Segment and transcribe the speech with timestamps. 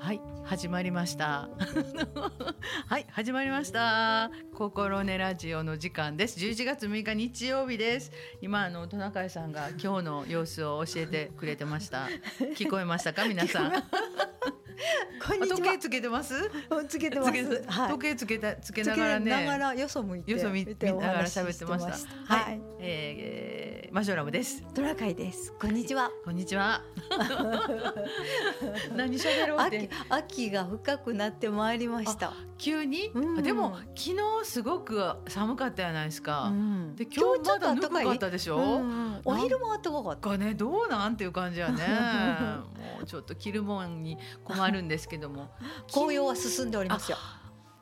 [0.00, 1.48] はい始まりました。
[2.86, 4.30] はい始まりました。
[4.54, 6.38] 心根ラジオの時間です。
[6.40, 8.10] 11月6日日曜日です。
[8.40, 12.08] 今あのトナカイさんが今日の様子を教えてくれてました。
[12.56, 13.26] 聞こえましたか？
[13.28, 13.72] 皆さん。
[13.72, 15.56] こんにちは。
[15.58, 16.34] 時計つけてます？
[16.88, 17.64] つけてます。
[17.66, 19.30] はい、時計つけたつけながらね。
[19.30, 22.34] ながらよそ向いてよそ見ながら喋ってました。
[22.34, 24.62] はい、えー、マジョラムです。
[24.74, 25.52] トラカイです。
[25.58, 26.10] こんにちは。
[26.24, 26.82] こんにちは。
[28.94, 32.32] 何喋ろう秋秋が深くなってまいりました。
[32.58, 36.48] 急に、うん、でも昨日すごく寒かったじゃないですか。
[36.48, 38.58] うん、で今日まだぬくかったでしょ？
[38.58, 40.36] うん、お昼も暖かかった？
[40.36, 41.16] ねどうなん？
[41.16, 41.82] ていう感じやね。
[42.76, 45.48] もうちょっと着るもんに困るんですけども
[45.92, 47.16] 紅葉は進んでおりますよ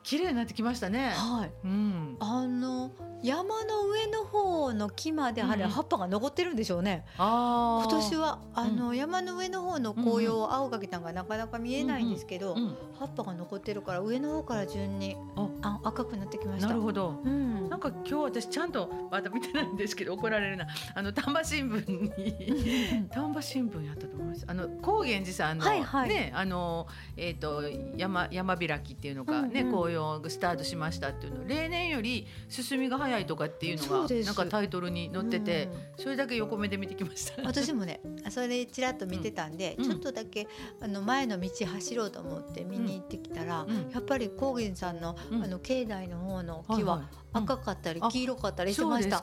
[0.03, 1.09] 綺麗になってきましたね。
[1.09, 1.51] はい。
[1.65, 2.15] うん。
[2.21, 2.91] あの
[3.23, 7.05] 山の上の方の木まであれ葉っぱが残ってるんでしょうね。
[7.17, 15.15] うん、あ今年はあの、うん、山の上の方の紅葉を青かけたのがなかなか見えないんですけど、うんうん、葉っぱが残ってるから上の方から順に
[15.61, 16.67] あ赤くなってきました。
[16.67, 17.19] なるほど。
[17.23, 17.69] うん。
[17.69, 20.67] なんか今日私ちゃんとまだ見てないんですけど怒られるな。
[20.93, 24.45] あの丹波新聞に丹波新聞やったと思います。
[24.47, 27.63] あの高原寺さんの、はいはい、ねあのえっ、ー、と
[27.97, 37.41] 山山開きっていうのがね、うんうん、紅葉用スタートしましたっていうの例年より進みが早いとかっていうのがなんかタイトルに載ってて、うん、それだけ横目で見てきました。
[37.43, 40.47] 私もねそれちらっと見てたんで、うん、ちょっとだけ
[40.81, 49.17] あの前の道走ろうと思って見に行ってきたら、うん、やっぱり高原さんの,、あの境内の方の木は赤かったり黄色かったりしてました、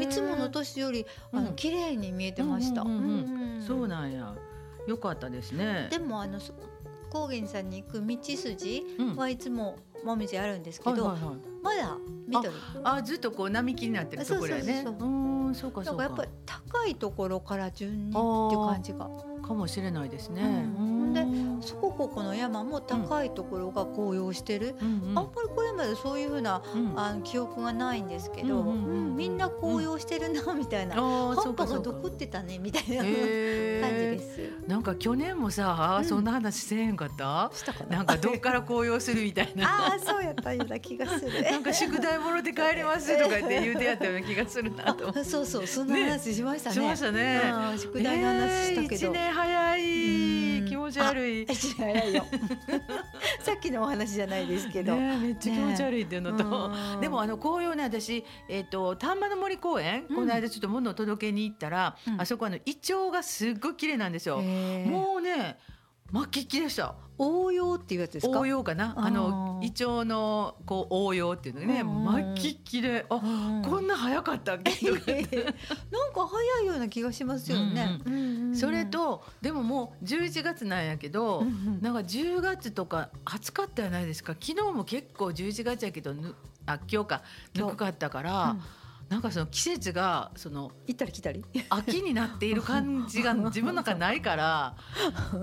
[0.00, 2.84] いつもの年よりあの綺麗に見えてました、
[3.66, 4.34] そうなんや。
[4.86, 5.88] よかったですね。
[5.90, 6.38] でもあの
[7.10, 8.84] 高原さんに行く道筋
[9.16, 11.16] はいつももみじあるんですけど、
[11.62, 12.48] まだ緑
[12.82, 14.84] あずっとこう並木になってるところやね。
[14.86, 15.04] う
[15.50, 16.02] んそうかそうか。
[16.02, 18.20] やっぱり高いところから順にってい
[18.58, 19.08] う感じが。
[19.44, 20.42] かもしれないですね、
[20.78, 21.12] うん。
[21.12, 21.22] で
[21.64, 34.68] そこここの山も高いところが紅葉してる、うんうん、あんまりこれまでそういうふうな、うん、あの記憶がないんですけど、うんうんうん、みんな紅葉してるなみたいな、葉っぱが残ってたねみたいな感じです。
[34.68, 37.50] なんか去年もさあそんな話せえんかった、
[37.84, 38.02] うん、な？
[38.02, 39.68] んかどっから紅葉するみたいな。
[39.90, 41.42] ああそうやったような気がする。
[41.50, 45.12] なんか宿題もろで帰りますとかって言うてやったような気がするなと。
[45.24, 47.42] そうそうそんな話しましたね、ね、しましたね。
[47.78, 50.64] 宿題の話したけど、えー、年早い。
[50.64, 52.26] 気持ち悪い早いよ。
[53.40, 64.40] さっきのお話じゃないですけど、ね、めっちゃ気持ち悪いっていうのと、ね、でもあの紅葉ね私えっ、ー、と丹波の森公園、うん、この間ちょっと物を届けに行ったら、うん、あそこあのイチョウがすっごい綺麗なんですよ。
[64.40, 65.58] もうね
[66.14, 68.38] 真っ黄きでした応用っていうやつですか？
[68.38, 68.94] 応用かな。
[68.96, 71.82] あのイチョウのこう応用っていうのね。
[71.82, 74.90] 真っ黄きであこんな早かったっけ？
[74.90, 75.04] なんか
[76.28, 84.34] 早いような気がしますよね、うんうん、それとでももう11月なんやけど、うんうん、なんか10月とか暑かったじゃないですか。
[84.34, 86.14] 昨日も結構11月やけど
[86.66, 87.22] あ今日か
[87.54, 88.56] ぬくかったから、
[89.14, 91.44] なんかその季節がその行ったり来たり？
[91.70, 94.74] 秋になっている感じが 自分の中ないから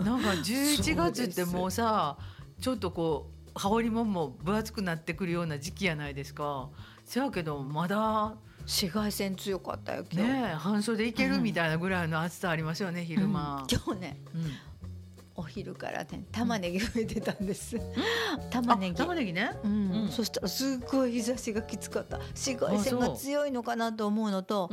[0.03, 2.17] なんか11月ってもうさ
[2.59, 6.69] ちょっとこう羽織もんも分厚くなってくるような時期やないですか。
[7.05, 8.33] せやけどまだ
[8.63, 10.27] 紫外線強かったよ今日。
[10.29, 14.51] ね半袖いけるみたいなぐらいの暑さありますよね、うん、昼間、うん、今日ね、うん
[15.41, 17.75] お昼からね玉ねぎ植えてたんです、
[18.51, 18.95] 玉ねぎ。
[18.95, 22.19] 玉ねぎね、うん、うん、そしたらすごい日差しがきつかった。
[22.19, 24.69] 紫外線が強いのかなと思うのと、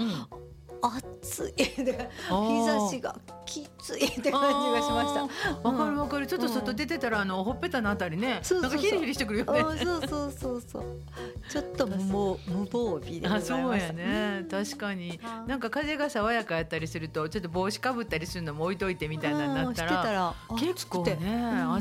[0.83, 1.53] 暑い。
[1.83, 3.17] で日差しが
[3.48, 5.69] きついって感じがしました。
[5.69, 6.26] わかるわかる。
[6.26, 9.60] ちょっと外出てたら、あのほっぺたのあたりねなんかヒリヒリしてくるよね。
[9.82, 10.84] そうそうそうそう。
[11.50, 14.44] ちょっともう無防備であそうやね。
[14.50, 15.19] 確かに。
[15.47, 20.34] なんか風が爽やかやったりするとちょっと帽子かぶったりするのも置いといてみたいななったら。
[20.58, 21.16] 結構ね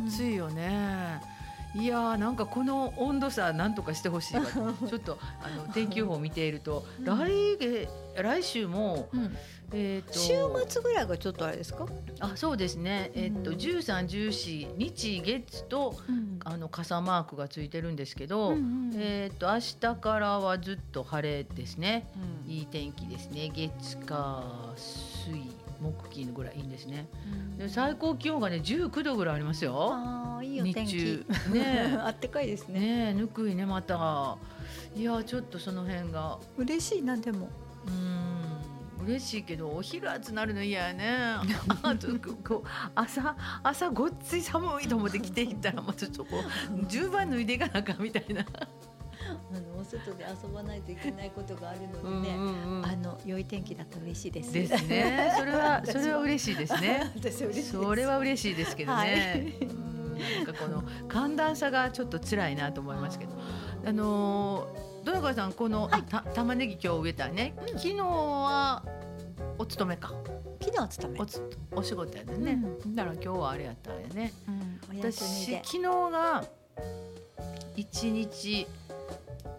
[0.08, 1.38] 暑いよね。
[1.76, 4.44] いやなんかこの温度差なんとかしてほしいわ。
[4.90, 9.38] ちょっとあの天気予報を見ていると、 うん、来月来週も、うん、
[9.74, 10.34] えーと、週
[10.70, 11.86] 末ぐらいがちょっとあれですか？
[12.20, 19.60] あそうですね、えーと、十三十四日月と、うん、あの傘マークがついてるんですけど、うんうん、えーと、明
[19.96, 22.08] 日からはずっと晴れですね、
[22.48, 23.50] いい天気ですね。
[23.54, 24.44] 月火
[24.76, 25.42] 水
[25.82, 27.08] 木金ぐらいいいんですね、
[27.58, 29.92] で最高気温がね19度ぐらいありますよ。
[29.94, 31.26] あいい日中。
[31.54, 32.80] ねあったかいですね。
[32.80, 34.38] ねぬくいねまた。
[34.96, 36.40] いやちょっとその辺が。
[36.58, 37.50] 嬉しいなでも。
[37.88, 38.57] うん
[39.08, 41.08] 嬉しいけどお昼暑なるの嫌やね。
[41.82, 41.96] あ
[42.46, 48.46] こう朝朝ごっつい寒いと思って着ていったらまたちょっとこう十番脱いでいかなあかんみたいな。
[49.52, 54.52] のお外で遊ばないといけないことがあるのでね、うんうん、あの良い天気だと嬉しいです。
[54.52, 55.34] ですね。
[55.38, 57.14] それは それは嬉しいですね。
[57.72, 59.56] それは嬉しいですけどね。
[59.60, 63.32] はい、なんかこの寒暖差がちょっと辛いなと思いますけど、
[63.86, 64.68] あの
[65.04, 68.97] どなかさんこの、はい、た玉ねぎ今日植えたね、うん、昨日はお
[69.68, 70.14] 勤めか。
[70.62, 71.20] 昨日は勤め。
[71.20, 72.62] おお仕事やでね。
[72.86, 74.34] うん、だから今日はあれやったんやね。
[74.48, 75.80] うん、私昨日
[76.12, 76.44] が
[77.76, 78.68] 一日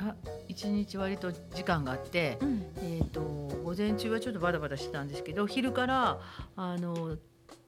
[0.01, 0.15] あ
[0.49, 6.21] 一日割と時間があって、うん、えっ、と午前中はちょっとバタバタしてたんですけど昼から
[6.57, 7.17] あの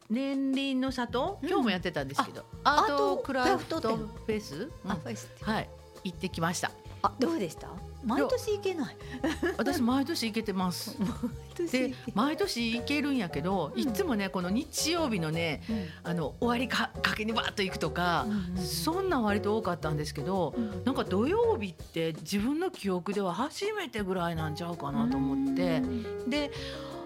[0.09, 4.69] 年輪の里、今日もやってたんですけど、アートクラフトフェス、
[5.43, 5.71] はい
[6.03, 6.73] 行ってきました。
[7.03, 7.69] あどうでした？
[8.05, 8.97] 毎年行けない。
[9.57, 10.97] 私毎年行けてます。
[11.71, 25.83] で毎年行けるんやけど、いつもねこの日曜日のね、うん、あの終わりかかけにバッと行くとか、うんそんな割と多かったんですけど、うん、なんか土曜日って自分の記憶では初めてぐらいなんちゃうかなと思って、
[26.27, 26.51] で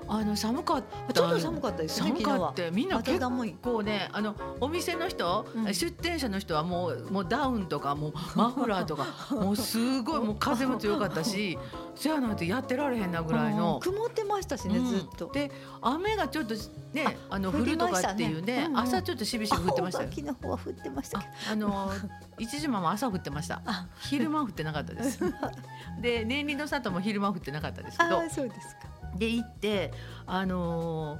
[0.08, 1.12] あの寒かった。
[1.12, 3.20] ちょっと寒かったですね寒かってみんな結
[3.62, 11.58] 構ねあのお店の人、うん、出店者の人はもうもうダウンとかもう マフラーとかもうすごい もう風も強かったし
[11.94, 13.78] そやなんてやってられへんなぐらいの。
[13.80, 15.30] 曇ってましたしね、ずっと。
[15.32, 16.54] で雨がちょっと
[16.92, 20.08] ねあの降るとかっていうね、うんうん、朝ちょっとしびしび降ってましたよ。
[20.10, 21.22] 昨日は降ってました。
[21.50, 21.90] あの
[22.38, 23.62] 一時間も朝降ってました。
[24.00, 25.20] 昼間降ってなかったです。
[26.02, 28.28] で年輪の里も昼間降ってなかったですけど。
[28.28, 29.92] そうですかで行って
[30.26, 31.18] あの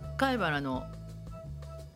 [0.00, 0.84] ー、貝原の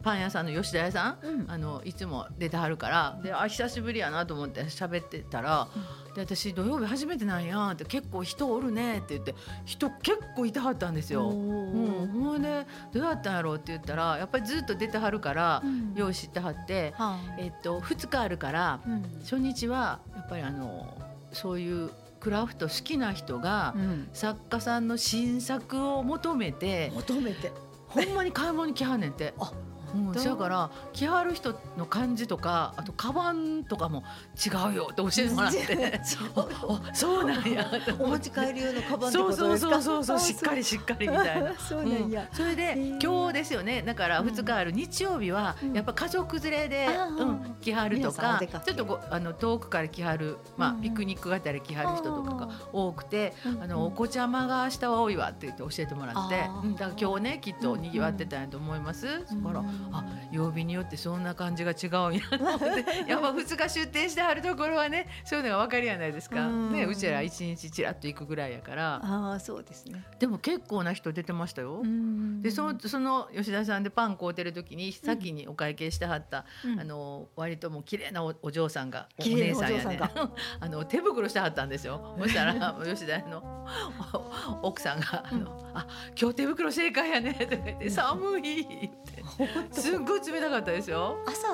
[0.02, 5.68] パン屋さんの吉田屋さん、うん、あのいつも出てはるからであ久しぶりやなと思って喋ってたら、
[6.08, 9.34] うん、で私土曜日初めてなんやって結構人おるねって言って
[9.64, 11.28] 人結構いてはったんですよ。
[11.28, 16.94] うん、ほんでどうやったんやろうって言ったらやっぱりずっと出てはるから、うん、よう知ってはって、
[17.38, 18.80] えっと、2日あるから、
[19.20, 20.92] 初日はやっぱりあの
[21.32, 21.90] そういう
[22.22, 23.74] クラフト好きな人が、
[24.12, 27.50] 作家さんの新作を求めて求めて
[27.88, 29.34] ほんまに買い物に来はんねんて。
[29.40, 29.52] あ
[29.94, 34.04] うん、だから着はる人の感じとかあとカバンとかも
[34.44, 36.00] 違うよって教えてもらって。
[36.94, 37.66] そうなんや。
[37.98, 41.54] お持ち帰り用のカバンそうそうそうそうそうしっかりしっかりみたいな。
[41.58, 43.82] そうなんや、うん、それで今日ですよね。
[43.82, 46.86] だから2日ある日曜日はやっぱ家族連れで、
[47.18, 56.38] うん、来はるとかちょっとごあの遠くから来はる、まあ、ピクニックがたり来はる人とかが多くてあのお子ちゃまが明日は多いわって言って教えてもらって。
[56.38, 59.06] だから今日ねきっとにぎわってたんやと思います。
[59.06, 69.00] だからあ曜日によってそんな感じが違うんやなって やっぱ2日出店してはるところはねそういうのが分かるやないですか、うね、うちら一日ちらっと行くぐらいやから。
[69.02, 70.04] あそうですね。
[70.18, 71.82] でも結構な人出てましたよ。
[72.40, 80.00] でそのその吉田さんでパン買うてる時に先にお会計してはった、うん、あの割ともう綺麗なおお嬢さんがお姉さんやね。
[80.60, 82.16] あの手袋してはったんですよ。
[82.18, 83.66] そしたら吉田の
[84.62, 85.86] 奥さんが「あのあ
[86.20, 89.21] 今日手袋正解やね」って言って「寒い」って
[89.72, 91.18] すっごい冷たかったですよ。
[91.26, 91.48] 朝？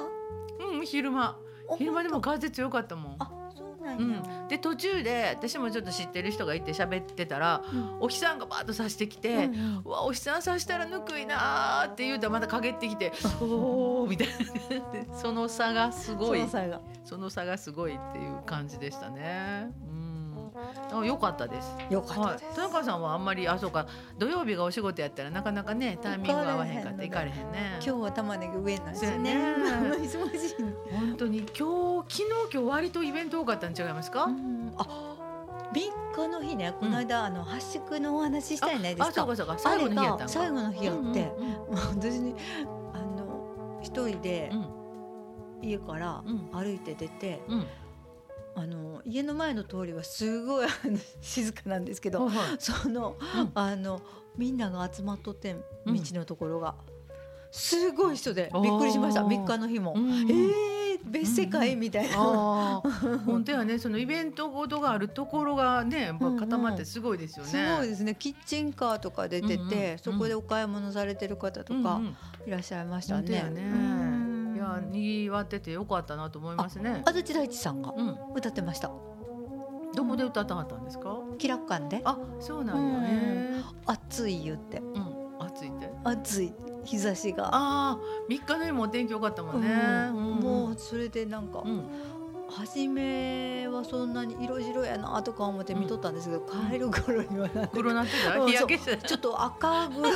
[0.60, 1.38] うん昼間。
[1.76, 3.16] 昼間でも風強かったもん。
[3.18, 14.34] あそうなんや、うん、で途中で私もちょっと知ってる人がいて喋ってたら、うん、お日さんがバーッとさしてきて「うんうわお日さんさしたらぬくいな」って言うとまた陰ってきて「おお」みたいな。
[15.14, 16.46] その差がすごい。
[17.04, 19.70] その差がすごいっていう感じでしたね。
[19.90, 20.07] うん
[20.92, 21.76] あ良かったです。
[21.90, 23.86] 良かった田中さんはあんまりあそうか
[24.18, 27.78] 土曜日がお仕事やったらなかなかねタイミング合わへんかって行かれへんね。
[27.84, 29.36] 今日は玉ねぎ上なんですね。
[30.00, 30.56] 忙しい。
[30.90, 34.28] 本当に今日昨日今日割とイベント多かったん違いますか？
[34.76, 35.14] あ。
[35.70, 35.82] 三
[36.14, 39.06] 日の日ね、この間、あの発宿のお話したいねですか。
[39.08, 39.58] あ、そうかそうか。
[39.58, 41.30] 最後の日やった最後の日やって、
[41.70, 42.34] 私に
[42.94, 44.50] あの一人で
[45.60, 47.42] 家から歩いて出て、
[48.60, 50.66] あの家の前の通りはすごい
[51.20, 54.02] 静かなんですけど、はい、その、うん、あの
[54.36, 55.54] みんなが集まっとって
[55.86, 56.74] 道のところが、
[57.52, 59.94] すごい人でびっくりしました3日の日も。
[59.96, 62.82] うん、えー、別世界みたいな、
[63.24, 68.16] 本当やねそのイベントごとがあるところがね固まってすごいですよね、すごいですね。
[68.18, 72.00] キッチンカーとか出てて、うんうん、そこでお買い物されてる方とか
[72.46, 73.28] いらっしゃいましたね。
[73.28, 74.07] ね
[74.76, 77.02] やにぎわっててよかったなと思いますね。
[77.06, 77.94] 安土大地さんが
[78.34, 78.90] 歌ってました。
[79.94, 81.18] どこで歌ったかったんですか？
[81.38, 82.02] 気楽館で。
[82.04, 83.50] あ、そうなんよね。
[83.86, 84.78] 暑い言って。
[84.78, 85.90] うん、暑いって？
[86.04, 86.52] 暑い
[86.84, 87.46] 日差しが。
[87.46, 87.98] ああ、
[88.28, 89.68] 三日の日もお天気良かったもんね。
[90.12, 91.64] もうそれでなんか。
[92.50, 96.40] 初めはそんなに色白やなとか思って見とったんですけど、
[96.70, 98.46] 帰る頃には黒なってた？
[98.46, 100.10] 日焼けしてちょっと赤黒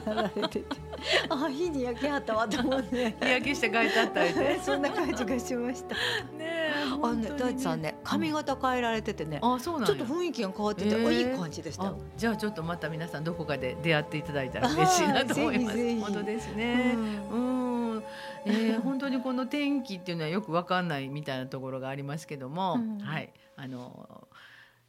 [0.00, 0.64] くなられてて。
[1.28, 3.14] あ火に焼けはったわと思って。
[3.20, 4.58] 日焼けして帰ったったりて。
[4.64, 5.94] そんな感じがしました。
[6.38, 6.63] ね
[7.02, 11.94] あのね大地さんね髪型変えられててね、あそうなんちょっと雰囲気が変わってて、えー、いい感じでした。
[12.16, 16.00] じゃあちょっとまた皆さんどこかで出会っていただいたら嬉しいなと思いま す。
[16.00, 16.96] 本当ですね。
[17.30, 18.02] うん、うん、
[18.46, 23.32] えー、本当にこの天気っていうのはよくわかんないみたいなところがありますけども、うん、はい。
[23.56, 24.28] あの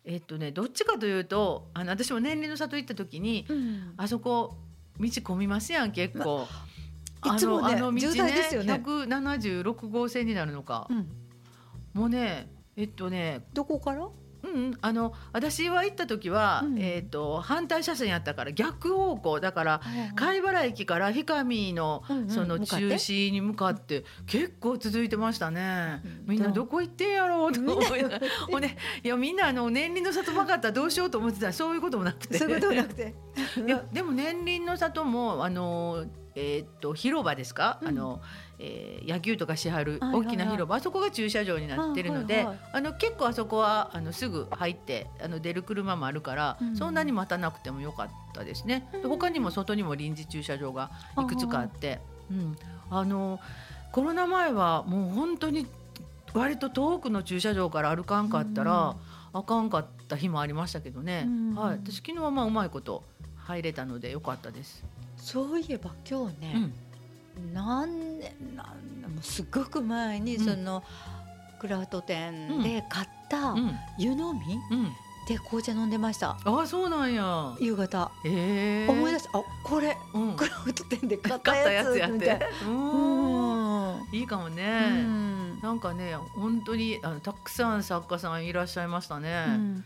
[0.06, 4.56] えっとねどっちかというとあの私も年輪の里行った時に、うん、あそこ
[5.00, 6.48] 道混みますやん結構。
[7.26, 8.34] いつもね、あの道ね、
[8.66, 11.08] 百七十六号線になるのか、うん、
[11.96, 14.10] もうね、えっとね、どこから？
[14.44, 19.82] うん、あの私は行った時は、うん、えっ、ー、と反対車線やったから逆方向だから
[20.16, 26.04] 貝原駅から氷上の、その中止に向かって結構続いてましたね。
[26.28, 31.48] みんなどこ行ってんやろうと思いながら、ほんでいやみんなあの年輪の里曲がったらどうしようと思ってた。
[31.48, 32.38] ら そういうこともなくて。
[32.38, 33.16] そういうこともなくて。
[33.66, 38.22] いやでも年輪の里もあのえー、っと広場ですか、うん、あの、
[38.58, 48.88] えー、野球とかしはる大きな広場、あそこが駐車場になってるので、はいはい、あの結構あそこはあのすぐ入ってあの出る車もあるから、うん、そんなに待たなくてもよかったですね。
[48.92, 52.00] で他にも外にも臨時駐車場がいくつかあって、
[52.32, 52.56] うん、
[52.90, 53.40] あの
[53.92, 55.68] コロナ前はもう本当に
[56.34, 58.96] 割と遠くの駐車場から歩かんかったら、
[59.34, 63.04] あかんかった日もありましたけどね、はい、私昨日はまあうまいこと
[63.38, 64.84] 入れたのでよかったです。
[65.18, 66.74] そういえば今日ね、うん、
[67.54, 70.84] 何年なんもすごく前にその、
[71.60, 73.56] クラフト店で買った
[73.98, 74.60] 湯飲み、
[75.28, 76.38] で紅茶飲んでました。
[76.46, 77.56] あ、そうなんや。
[77.60, 78.12] 夕方。
[78.24, 79.40] ええー、思い出した。
[79.40, 82.40] あ、これ、うん、クラフト店で買ったやつやって。
[82.64, 84.08] うん。
[84.12, 84.90] いいかもね。
[84.92, 89.46] うん、なんかね、本当にあのたくさん作家さんいらっしゃいましたね。
[89.48, 89.86] うん、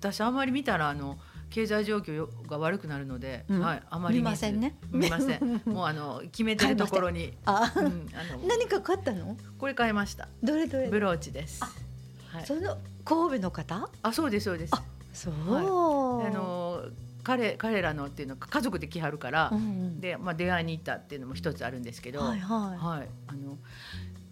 [0.00, 1.18] 私あんまり見たらあの。
[1.54, 4.76] 経済状況が悪くなるので、うん、はい、あまり見ませんね。
[4.90, 5.62] 見ません。
[5.72, 7.32] もうあの決めてるところに。
[7.44, 9.36] あ、うん、あの 何か買ったの？
[9.56, 10.26] これ買いました。
[10.42, 10.88] どれどれ？
[10.88, 11.62] ブローチです。
[11.62, 13.88] はい、その神戸の方？
[14.02, 14.72] あ、そうですそうです。
[15.12, 15.52] そう。
[15.52, 16.86] はい、あの
[17.22, 23.58] 彼彼らのっていうの家族で来はるから、うんうん、でまあ出会いに行ったっていうのも一つあるんですけど、はいはい、はい、あの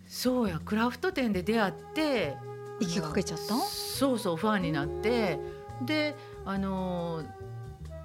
[0.09, 2.35] そうやクラフト店で出会って
[2.81, 3.55] 息かけちゃった？
[3.61, 5.39] そうそうファンになって。
[5.87, 6.15] で
[6.45, 7.23] あの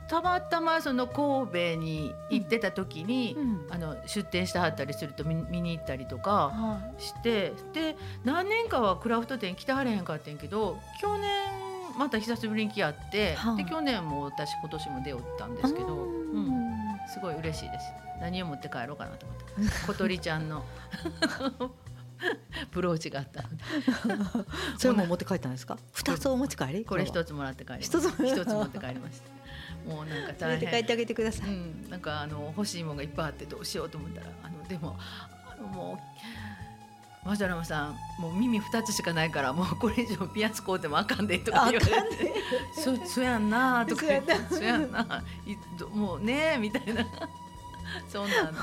[0.07, 11.29] たまたまその神戸に行ってた時に、うん、あの出店してはったりすると見に行ったりとかして、で何年かはクラフト店来てはれへんかってんけど去年
[11.97, 16.49] また久しぶりに来やって、で去年も私今年も出おったんですけど、うん、
[17.13, 17.85] すごい嬉しいです。
[18.21, 19.37] 何を持って帰ろうかなと思っ
[19.69, 20.63] て小鳥ちゃんの
[22.71, 23.55] ブローチがあったので。
[24.77, 25.77] それも持って帰ったんですか？
[25.93, 26.27] 二つ。
[26.29, 26.85] お持ち帰り？
[26.85, 29.37] これ一つもらって帰り一つ一つ持って帰りました。
[29.93, 30.69] もうなんか大変。
[30.69, 35.99] 帰ってあげてください、うん、なんかあの欲しいものがいっぱいあってどうしようと思ったらあのでもあのも
[37.23, 42.33] うマジョラマさんもう耳二つしかないからもうこれ以上ピアス買うてもあかんでとか言われて
[42.75, 45.23] 「そそやんな」とか言って「そやんな」
[45.93, 47.05] もうねみたいな。
[48.07, 48.59] そうなんで、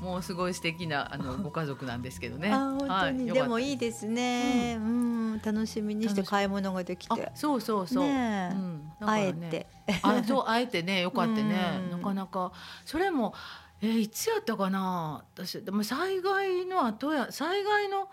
[0.00, 2.50] もうすごい素敵なあの ご家族なんですけどね。
[2.50, 4.76] はい、でもいいですね。
[4.78, 7.32] うん、うん、楽しみにして買い物ができて。
[7.34, 8.04] そうそうそう。
[8.04, 9.66] ね、うん、ね、あえて。
[10.02, 11.80] あ、そうあえてね、 よかったね。
[11.90, 12.52] なかなか
[12.84, 13.34] それも。
[13.82, 18.08] えー、いつやったかな私でも災害の後や災害の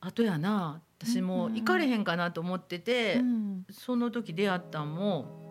[0.00, 5.43] 後やな私も行かれへんかなと思ってて、うん、その時出会ったんも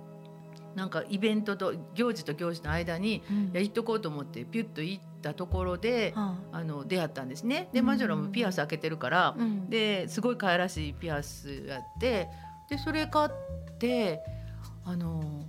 [0.75, 6.35] なんかイベントと行事と行事の間に、うん、や行っとこうと思ってピュッと行ったところで、あ。
[6.63, 7.69] の出会ったんですね。
[7.73, 12.29] でマジョラもピアス開けてるから、うん、ですごい可愛らしいピアスやって
[12.69, 13.29] でそれ買っ
[13.77, 14.21] て
[14.85, 15.45] あの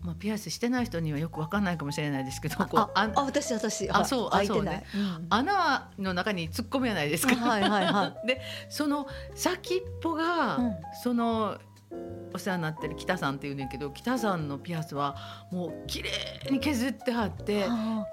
[0.00, 3.90] まあ、ピアスしてない人にはよくわかんないかもしれないですけどこうああ私私。
[3.90, 7.34] あそう開いてない、うん、穴の中に突っ込むじゃないですか。
[7.34, 11.58] はいはいはい、 でその先っぽが、うん、その
[12.34, 15.16] お世話になってる北さんっていうねんけど北さんのピアスは
[15.50, 16.10] もう綺麗
[16.50, 17.66] に削ってはって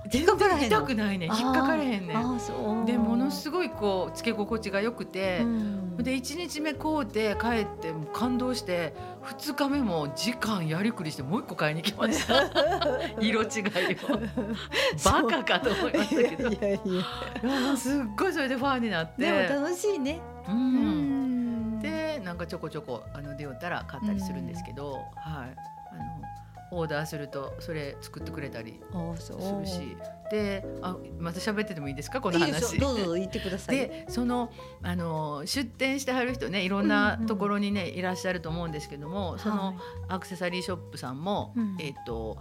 [0.10, 2.86] 全然痛くないね引っかかれへんねん。
[2.86, 12.46] でものすごいこうつけ心地が良くて、うん、で1日目買うて帰っても感動して2日目も時間やりくりしてもう一個買いに来ました。
[13.20, 14.20] 色違いを。
[15.04, 16.50] バカかと思いましたけど。
[16.50, 16.80] いやい
[17.72, 19.24] やすっごいそれでファンになって。
[19.24, 20.22] でも楽しいね。
[20.48, 21.55] うん
[22.26, 25.04] なんかちょこちょこあの出よったら買ったりするんですけど、はい。
[25.16, 26.22] あの
[26.72, 28.82] オーダーするとそれ作ってくれたり
[29.20, 29.96] するし。
[30.32, 32.20] であまた喋っててもいいですか？
[32.20, 32.80] この話。
[32.80, 33.76] どうぞ言ってください。
[33.76, 34.52] でその
[34.82, 39.76] あの出店してはる人ねいろんなところにね、うんうん、いらっしゃると思うんですけどもその
[40.08, 42.40] アクセサリーショップさんも、はい、えっ、ー、と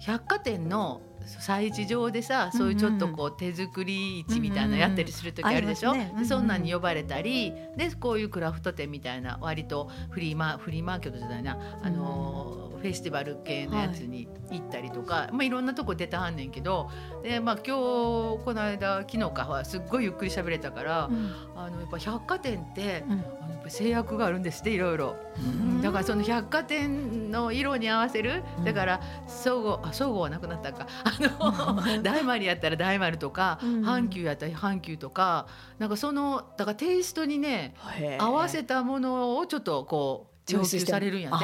[0.00, 1.00] 百貨店の
[1.40, 11.58] 催事場でさそういうちょっとこう手作り市みたいなやったりする時あるでしょ、うそんなんに呼ばれたりでこういうクラフト店みたいな割とフリーマフリーマーケットじゃないな。
[11.82, 16.90] あの、フェスティバル系のやつに行ったりとか、はい、まあ、いろんなとこ出たはんねんけど
[17.22, 23.24] で、まあ、今日この間昨日かはすっごいゆっくり喋れたから、うん、あのやっぱ百貨店って、うん、
[23.70, 28.42] 制約があるんですっていろいろ、うん、だからその百貨店の色に合わせる。
[28.64, 30.86] だから総合あ総合はなくなったか。
[31.04, 35.46] あの 大丸やったら大丸とか、阪急やったら阪急とか。
[35.78, 37.74] なんかそのだからテイストにね
[38.18, 41.36] 合わせたものをちょっとこう要求されるんやね。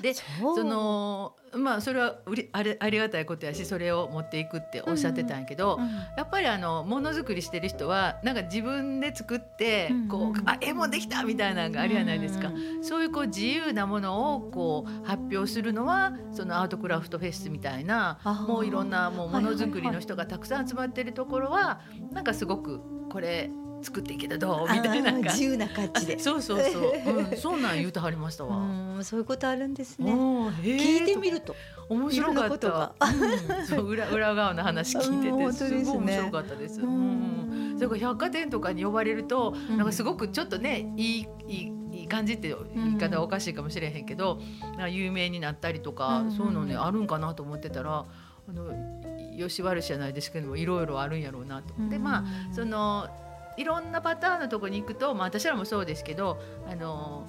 [0.00, 18.18] でそのまあそれはうりあれありがたいことやしそれを持っていくっておっしゃってたんやけど、うんうん、やっぱりあのものづくりしてる人はなんか自分で作ってこう、うん、あ絵もできたみたいなのがあるじゃないですか、うん、そういうこう自由なものをこう発表するのはそのアートクラフトフェスみたいな
[18.48, 21.80] もういろんなもうものづくりの人がたくさん集まってるところは
[22.12, 22.80] なんかすごく
[23.10, 23.50] これ
[23.82, 24.72] 作っていけたどう？
[24.72, 26.18] みたいな自由な感じで。
[26.18, 26.92] そうそうそう、
[27.30, 28.62] うん、そんなん言うてはりましたわ。
[29.02, 30.12] そういうことあるんですね。
[30.12, 31.54] 聞いてみると。
[31.88, 44.40] 面白かった、うん、そう裏裏側の話聞いててすごい面白かったです、うん、それから百貨店とかに呼ばれると、なんかすごくちょっとねいいいいいい感じって言い方はおかしいかもしれへんけど、
[44.78, 48.06] うん、有名になったりとか、そういうのねあるんかなと思ってたら
[48.48, 48.72] あの
[49.36, 51.74] よし悪しじゃないですけどもいろいろあるんやろうなと。
[51.74, 52.24] 思って、まあ
[52.54, 53.08] その
[53.56, 57.26] いろんなパターンのとこに行くと、まあ、私らもそうですけどあの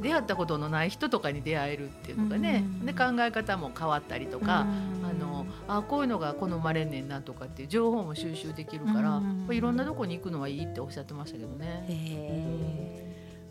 [0.00, 13.00] 出会ったことのない人とかに出会えるっていうのがね、うん、で考え方も変わったりとか、うん、あのあこういうのが好まれんねんなとかっていう情報も収集できるから、うん、いろんなとこに行くのはいいっておっしゃってましたけどね。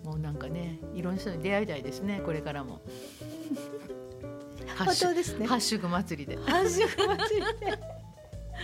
[0.04, 2.82] もうなんかねいろんな人に出会いたいですねこれからも。
[4.78, 5.46] 本当ですね。
[5.46, 6.38] ハッシュグ祭りで。
[6.38, 7.99] ハッシュグ祭りで。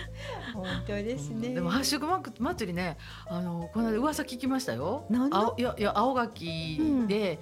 [0.54, 1.54] 本当ですね。
[1.54, 2.06] でもハッシュグ
[2.38, 5.06] 祭りね、あのこの間噂聞きましたよ。
[5.10, 5.54] なんだ。
[5.56, 7.38] いやいや青柿で、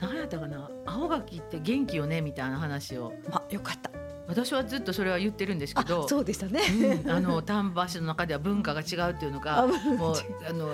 [0.00, 0.70] うん、何やったかな？
[0.86, 2.20] 青柿って元気よね？
[2.20, 3.12] みたいな話を。
[3.30, 3.90] まあよかった。
[4.26, 6.60] 私はずっとそれは言ってるんですけどそうでしたね、
[7.04, 9.66] うん、あの丹波市の中では文化が違うっていうのが
[9.98, 10.14] もう
[10.48, 10.70] あの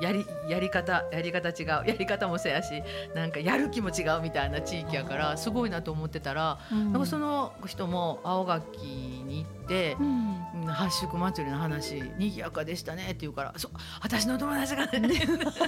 [0.00, 2.82] やりやり方やり方違うやり方もせやし
[3.14, 13.70] なんかやる気も違うみたいな地域やからすごいなと思ってたら、うん、なんかその人も青垣に行って、うん、発色祭りの話賑やかでしたねって言うから「そう
[14.02, 15.10] 私の友達がね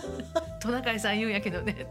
[0.60, 1.86] トナカイさん言うんやけどね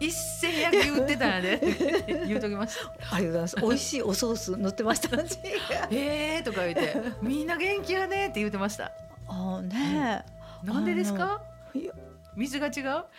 [0.00, 1.60] 一銭焼き売ってたんやで、
[2.26, 2.76] 言うときまし
[3.08, 3.14] た。
[3.14, 3.56] ありがとうございます。
[3.60, 5.08] 美味しいおソース乗ってました。
[5.90, 8.90] ええとか言ってみんな元気やねって言ってました。
[9.28, 10.24] あね、
[10.64, 11.40] うん、なんでですか？
[12.36, 13.04] 水が違う？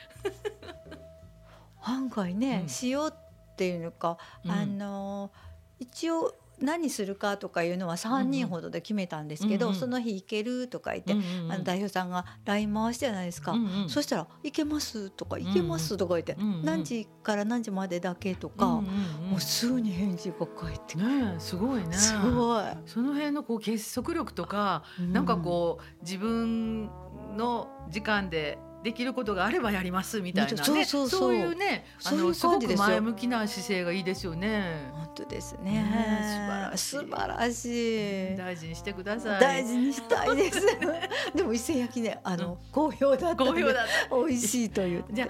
[1.84, 3.13] 案外ね、うん、塩っ
[3.56, 5.32] ていうのか、うん、あの
[5.80, 21.94] 一応何するかとかいうのは3人ほどで決めたんですけど、うんうん、その日行けるとか言って、うんうん、あの代表さんが LINE 回してじゃないですか、うんうん、そしたら「行けます」とか「行けます」とか言って、うんうん、何時から何時までだけとか、うんうんうん、もうすぐに返事が返ってねすごいね。
[21.94, 22.63] すごい。
[22.86, 26.89] その辺のこう結束力とか、うん、なんかこう自分
[27.36, 34.91] の時間でできることがあればやりますみたいな、ね、そういうねあのすごく前向きな姿勢がいいですよね。
[34.93, 35.71] 本当ですね。
[35.71, 38.38] ね素晴らしい。
[38.38, 39.41] 大事にしてください。
[39.41, 40.62] 大事にしたいです。
[41.34, 44.15] でも一銭焼きねあの、うん、好評だった好評だった。
[44.15, 45.06] 美味しいという。
[45.12, 45.28] じゃ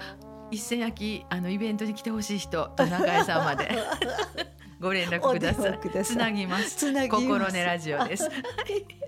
[0.50, 3.70] 一銭焼きあのイベントに来てほしい人トナカイさんまで。
[4.78, 6.04] ご連絡ください。
[6.04, 6.92] つなぎます。
[7.08, 8.28] 心根ラジオです。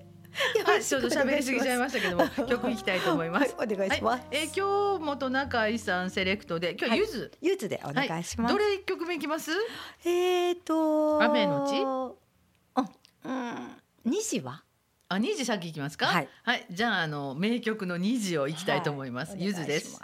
[0.65, 3.55] はい、ちょっと喋りすぎちゃいましたけども、 曲いきたいと思います。
[3.57, 4.21] はい、お願いします。
[4.21, 8.55] はい、えー、今日元中井さんセレクトで、今日はゆず、ゆずでお願いします。
[8.55, 9.51] どれ一曲目いきます？
[10.05, 11.77] えっ、と雨のち、
[13.25, 14.63] うん、二時は？
[15.09, 16.07] あ、二時先いきますか？
[16.07, 19.35] はい、はい、じゃああの名曲の二時をいきたいと思います。
[19.39, 20.01] ゆずです。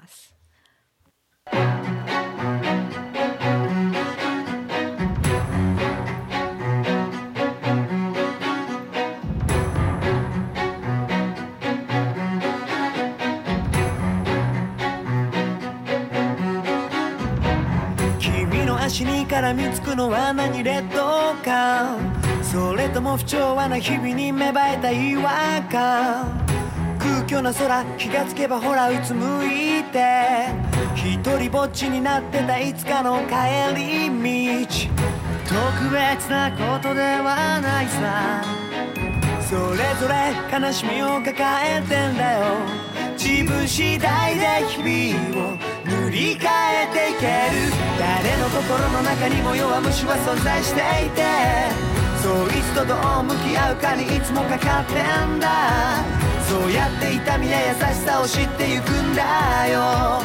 [18.95, 21.99] 足に絡みつくのは何劣等感
[22.45, 26.47] それとも不調和な日々に芽生えた違和感
[27.01, 30.47] 空虚な空気がつけばほらうつむいて。
[30.95, 34.09] 一人ぼっちになってたいつかの帰り
[34.63, 34.69] 道。
[35.45, 38.45] 特別なことではないさ。
[39.41, 41.35] それぞれ悲しみを抱
[41.67, 42.45] えてんだよ。
[43.19, 47.27] 自分次第で日々を塗り替えていけ
[47.81, 47.84] る。
[47.99, 51.23] 誰の心の中にも弱虫は存在していて
[52.25, 56.03] そういつとどう向き合うかにいつもかかってんだ。
[56.49, 60.23] そうやって痛みや優しさを知ってゆくんだよ。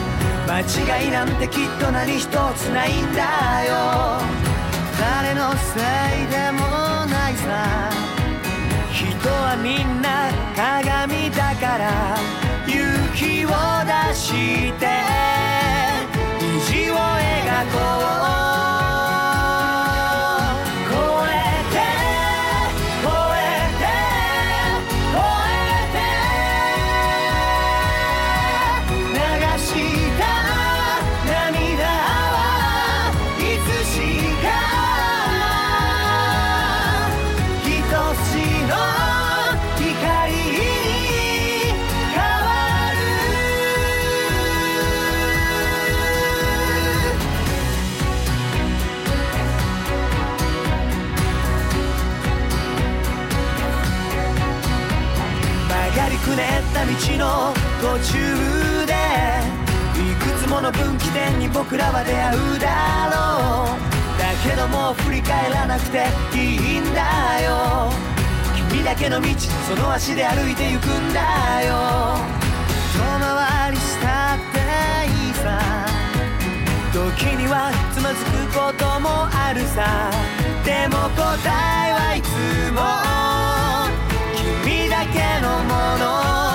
[0.47, 4.21] 間違いなんてきっと何一つないんだよ。
[4.97, 5.79] 誰のせ
[6.23, 7.89] いでもないさ。
[8.93, 12.17] 人はみんな鏡だから
[12.65, 12.79] 勇
[13.13, 13.49] 気を
[13.85, 15.38] 出して。
[17.59, 18.48] Jack
[57.81, 58.93] 途中で
[59.95, 63.79] いくつもの分岐点に僕らは出会うだろう。
[64.19, 67.89] だけどもう振り返らなくていいんだよ。
[68.69, 69.27] 君だけの道
[69.67, 72.19] その足で歩いてゆくんだよ。
[72.93, 74.59] 遠回りしたって
[75.07, 75.59] いいさ。
[76.91, 80.11] 時にはつまずくこともあるさ。
[80.65, 81.23] でも答
[81.87, 82.27] えはいつ
[82.75, 82.81] も
[84.65, 86.48] 君だけのもの。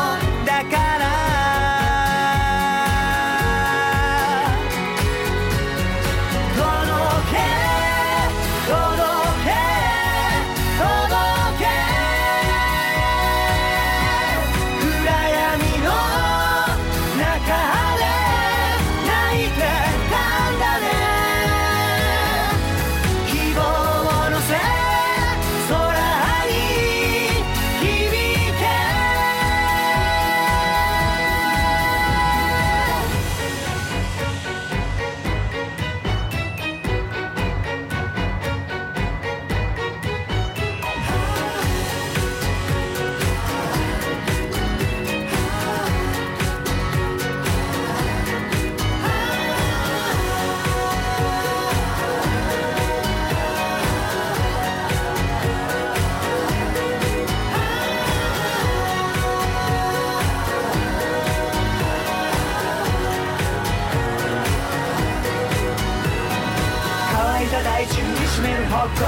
[68.85, 69.01] 埃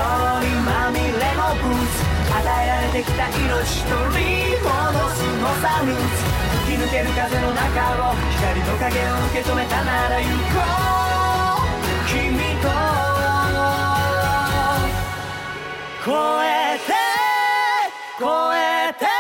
[0.65, 1.05] まみれ
[1.37, 2.01] のブーツ
[2.33, 4.73] 与えられてきた命取り戻
[5.11, 6.01] すのさルーツ
[6.67, 7.61] 吹き抜ける風の中
[8.09, 10.31] を光の影を受け止めたなら行こ
[10.83, 11.37] う。
[12.09, 12.69] 君と
[16.05, 16.11] 超
[16.43, 16.89] えて
[18.19, 19.16] 超えて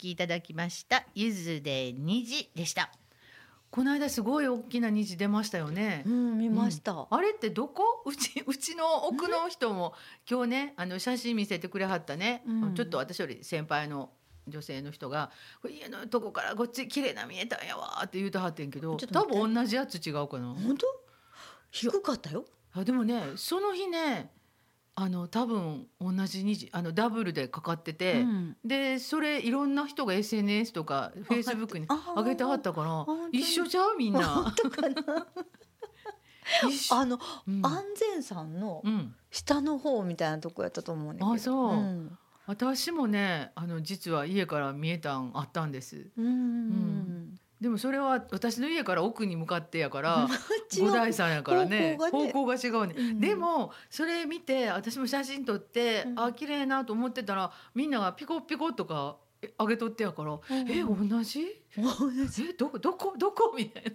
[0.00, 2.90] きいただきましたゆずで虹でした
[3.70, 6.02] この間すごい大きな虹出ましたよね。
[6.04, 8.02] うん、見ました、うん、あれってどこ？
[8.04, 9.94] うち うちの奥の人も
[10.28, 12.42] 今日ねあの写真見せてくれはったね。
[12.46, 14.10] うん、ちょっと私より先輩の
[14.48, 15.30] 女性の人が
[15.70, 20.52] 「家のとこからこっち綺麗な見えたんやわ」って言うてはってんけど多分同じやつ違うかな。
[20.52, 20.86] 本当？
[21.70, 22.44] 低かったよ。
[22.72, 24.32] あでもねその日ね
[25.00, 34.54] あの多分同じ2時あのダブルでかかってて、うん、でそれいろんな人が SNS とかフェイスブックに上げてはったから一緒じゃうみんな。
[36.90, 38.82] あの、うん、安全山の
[39.30, 46.10] 下の方みたいなとこやったと思うねあそう、うん、私もねあの実は家から見えたんあったんです。
[46.18, 50.26] うん、うんでもそれは私の家から奥に向かってやから
[50.78, 51.98] 五代さんやからね。
[51.98, 59.18] 方向が違うね、うん、でもそれ見て私も写真撮って、うん、あ綺麗なと思ってたらみんながピコピコとか
[59.58, 61.46] 上げとってやから、うん、え同じ？
[61.76, 62.44] 同じ。
[62.50, 63.54] えどこどこどこ？
[63.56, 63.90] みたいな。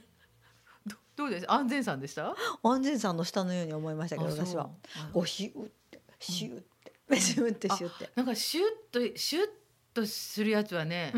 [0.85, 1.51] どどうです？
[1.51, 2.35] 安全さんでした？
[2.63, 4.69] 安全さんの下のように思いましたけど私は。
[5.13, 6.61] おひう ってシュっ
[7.07, 8.09] てシュってシュって。
[8.15, 9.49] なんかシュッとシュッ
[9.93, 11.13] とするやつはね、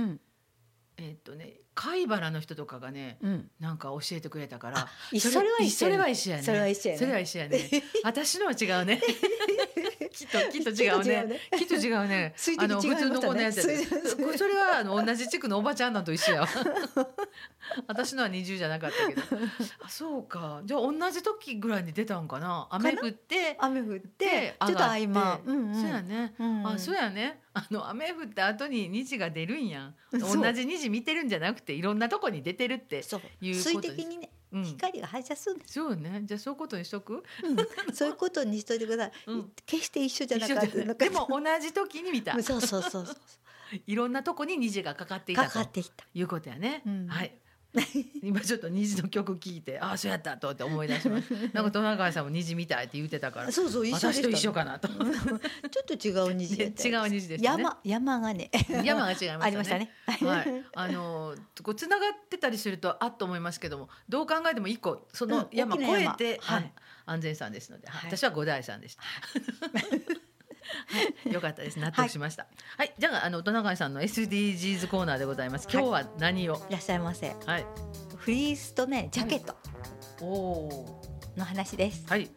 [0.97, 4.87] えっとね貝原の人とかがね、うん、なんか教えてくれたから
[5.19, 5.89] それは一緒
[6.31, 6.43] やね。
[6.43, 6.97] それは一緒やね。
[6.97, 7.69] それは一緒やね。
[8.03, 8.99] 私のは違うね
[10.11, 11.39] きっときっと違うね。
[11.57, 12.33] きっと違うね。
[12.59, 13.67] あの普通の子のやつそ
[14.45, 16.45] れはあの同じ地区のおばちゃんなんと一緒や
[17.87, 19.21] 私のは二十じゃなかったけど。
[19.81, 20.61] あそうか。
[20.65, 22.67] じゃあ同じ時ぐらいに出たんかな。
[22.71, 26.33] 雨降って雨降ってちょっと合間、そうやね、
[26.65, 27.41] あそうやね。
[27.53, 29.95] あの雨降った後に虹が出るんやん。
[30.11, 33.03] 同じ虹見てるんじゃなくていろんなとこに出てるって
[33.41, 35.73] いう水滴にね、うん、光が反射するんです。
[35.73, 36.21] そうね。
[36.23, 37.53] じゃあそういうことにしとく、う
[37.91, 42.31] ん、そういうことにしといてください、 うん、決して一緒じゃなかったでも同じ時に見た。
[42.41, 43.15] そうそうそうそう
[43.85, 45.59] いろんなとこに虹がかかっていたと。
[46.13, 47.37] いうことやね、はい
[48.23, 54.87] 今ちょっと虹の曲聞いてああそうやったとって思い出しました なんかトナカイさんも虹見たいって言ってたからそうそう一緒私と一緒かなと。
[54.89, 55.03] ちょ
[55.81, 57.47] っと違う虹、ね、違う虹ですね。
[57.47, 58.49] 山山がね。
[58.83, 59.39] 山が違いましたね。
[59.41, 59.91] ありましたね。
[60.05, 60.63] はい。
[60.73, 66.73] あのこう繋がってたりするとあっと思いますけどもどう考えても一個その山越えて、はい、
[67.05, 69.03] 安全さんですので、はい、私は五代さんでした。
[69.03, 70.01] はい、
[71.31, 71.79] よかったです。
[71.79, 72.43] 納得しました。
[72.43, 75.67] はい、はい、じゃあ、あの、トナカイさんの SDGs コーナーでございます。
[75.71, 76.55] 今日は何を？
[76.69, 77.35] い、らっしゃいませ。
[77.45, 77.65] はい。
[78.15, 79.55] フリースとね、ジャケット。
[80.21, 81.16] おお。
[81.37, 82.03] の話です。
[82.07, 82.29] はい。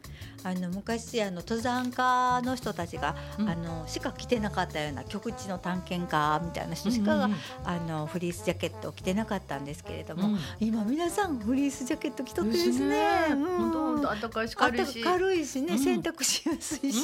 [0.43, 13.29] あの昔あの登山家の人たちが、うん、あのしか着てなかったような極地の探検家みたいな人しか、うんうんあのフリースジャケットを着てなかったんですけれども、うん、今皆さんフリースジャケット着とってですね。
[13.29, 16.99] 本当暖かいし軽いし軽いしね、洗濯しやすいし、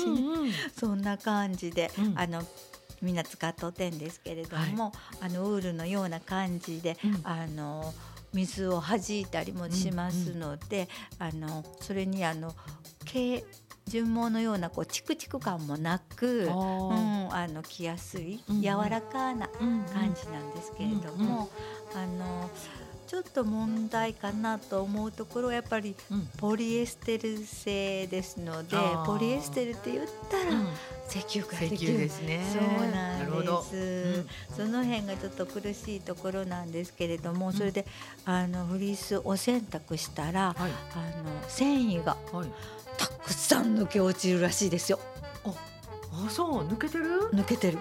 [0.78, 2.42] そんな感じで、あの
[3.02, 4.92] みんな使っとってんですけれども、はい、
[5.26, 7.92] あのウールのような感じで、あの。
[8.32, 10.88] 水を弾いたりもしますので、
[11.20, 12.54] うんうん、あのそれにあの
[13.04, 13.44] 軽
[13.86, 16.52] 順毛のようなこうチクチク感もなく、うん、
[17.32, 21.48] あの着やすい柔らかな感じなんですけれども、
[21.94, 22.50] あの
[23.06, 25.94] ちょっと問題かなと思うところはやっぱり
[26.38, 30.60] ポリエステル製ですので、うん、ポリエステルって言ったら、
[31.08, 31.98] 石油からできる。
[31.98, 32.44] ですね。
[32.52, 33.76] そうなんです、
[34.56, 37.86] うん、その辺がちょっと苦しいところなんですけれども、それで
[38.24, 42.48] あのフリースお洗濯したら、はい、あの繊維が、はい。
[42.98, 44.98] たくさん抜け落ちるらしいですよ。
[46.26, 47.30] あそう抜けてる？
[47.32, 47.78] 抜けてる。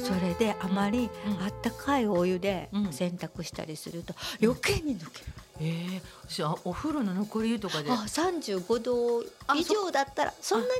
[0.00, 1.10] それであまり
[1.42, 5.26] あったかいお湯で洗濯したりすると余計に抜ける、
[5.60, 6.02] ええ。
[6.28, 7.90] ー、あお風呂の残り湯とかで。
[7.90, 9.22] あ三十五度
[9.54, 10.72] 以上だったらそんなに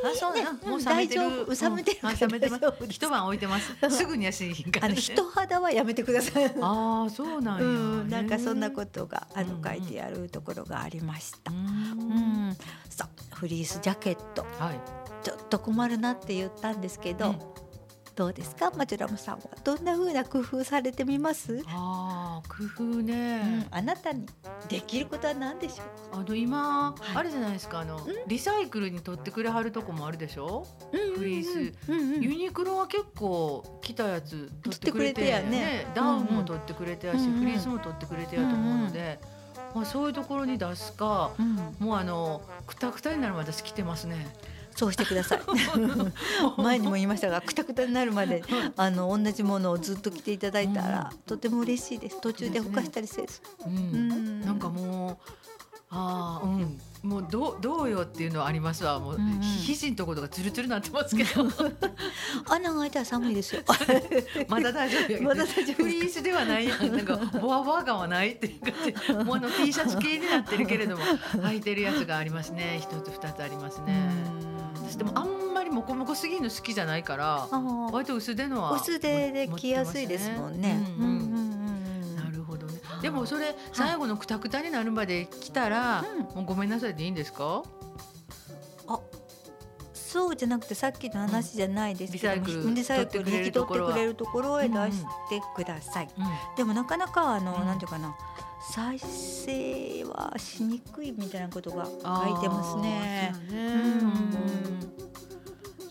[0.43, 1.51] ねもう大丈夫。
[1.55, 2.87] 冷めてる、冷めてます。
[2.89, 3.75] 一晩置いてます。
[3.91, 6.47] すぐに足あの人肌はやめてください。
[6.61, 11.53] ああそうなんや、うん、なんかそんなことがあの書いてあるところがありました。
[11.53, 12.57] うん。
[12.91, 14.81] さフリースジャケット、はい、
[15.25, 17.39] ちょっと困るなって言ったんですけど、うん。
[18.15, 18.71] どうですか？
[18.71, 21.65] マジュラムさんはどんな風な工夫されてみます？
[21.67, 24.25] あ工夫ね、うん、あなたに
[24.69, 25.83] できることは何でしょ
[26.17, 26.21] う？
[26.21, 27.81] あの今、はい、あれじゃないですか。
[27.81, 39.19] あのリサイクルに取ってくれはるとこもあるでしょ、うんフリース、うんうん、ユニクロは結構来たやつ取ってくれてやね、ね、ダウンも取ってくれてやし、うんうん、フリースも取ってくれてやと思うので、
[39.75, 44.27] まあ、そういうところに出すか、うん、もうあのくたくたになるまで来てますね。
[44.75, 45.41] そうしてください。
[46.61, 48.43] 前にも言いましたがくたくたになるまで
[48.77, 52.21] あの同じものをずっと着ていただいたら、うん、とても嬉しいです。
[52.21, 55.35] 途中でほかしたりせず、ね、うん、なんかもう
[55.91, 58.99] ああうんもうどうどうよっていうのはありますわ。
[58.99, 59.21] もう、うん。
[59.21, 61.45] うん、肘のところがつるつるなってますけど。
[62.49, 63.63] 穴が開いたら寒いですよ。
[64.49, 66.67] まだ大丈夫まだ大丈夫フリースではない。
[66.67, 68.73] やんなんかボワボワ感はないっていう感
[69.07, 69.13] じ。
[69.25, 72.81] もうあの T シャツ系になってるけれども履いてるやつがありますね。
[72.81, 73.95] 一つ二つありますね。
[74.77, 77.49] 私でもあんまりモコモコすぎるの好きじゃないから
[77.93, 81.11] 割と薄手のは薄手で着やすいですもんね、うんう
[81.51, 81.54] ん
[83.05, 86.03] でもそれ最後のくたくたになるまで来たら、
[86.35, 87.63] もうごめんなさいでいいんですか？
[88.89, 88.99] あ
[89.93, 96.09] そうじゃなくてさっきの話じゃないですけど、リサイクルリサイクル引き取ってくれるところへ出してください、
[96.57, 98.17] でもなかなかあの、なんていうかな
[98.73, 103.35] 再生はしにくいみたいなことが書いてますね。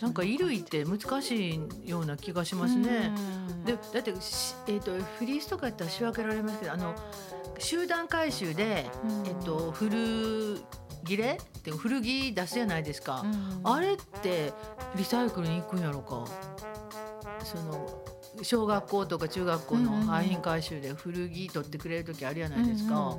[0.04, 1.52] なんか衣類って難し
[1.86, 3.14] いような気がしますね。
[3.64, 6.94] でだって、えーと、フリースとかやったら仕分けられますけどあの
[7.58, 8.86] 集団回収で、
[9.26, 10.60] えっと、古
[11.06, 13.24] 着れって古着出すじゃないですか、
[13.64, 14.52] あれって
[14.98, 16.26] リサイクルに行くんやろか。
[17.46, 18.03] その
[18.42, 23.16] 小学校とか中学校の廃品回収で古着取ってくれる時あるじゃないですか。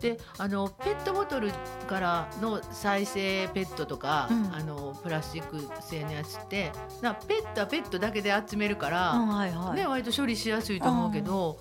[0.00, 1.50] であのペットボトル
[1.86, 11.58] からの再生ペットとか、うん、あのプラスチック製のやつってなペットはペットだけで集めるから、うんはいはい、ね、割と処理しやすいと思うけど。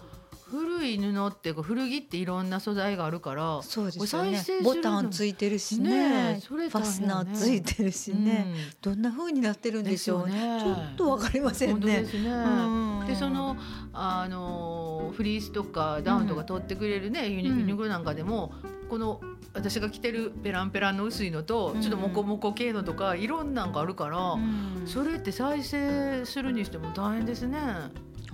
[0.51, 4.41] 古い布っていうか古着っていろんな素材があるからそうですよね。
[4.63, 6.35] ボタンついてるしね。
[6.35, 12.03] ねそれ、ね、ファスナーついてるしね、うん、どんな風になってるんでしょうね、ね、ちょっとわかりませんね。
[12.03, 13.57] で、ね、その
[13.93, 18.53] あのフリースとかダウンとか取ってくれるね、うん、ユニユニクロなんかでも
[18.89, 19.19] この
[19.53, 24.35] 私が着てるペランペランの薄いのと、ちょっとモコモコ系のとかいろんなんがあるから、
[24.85, 27.57] それって再生するにしても大変ですね。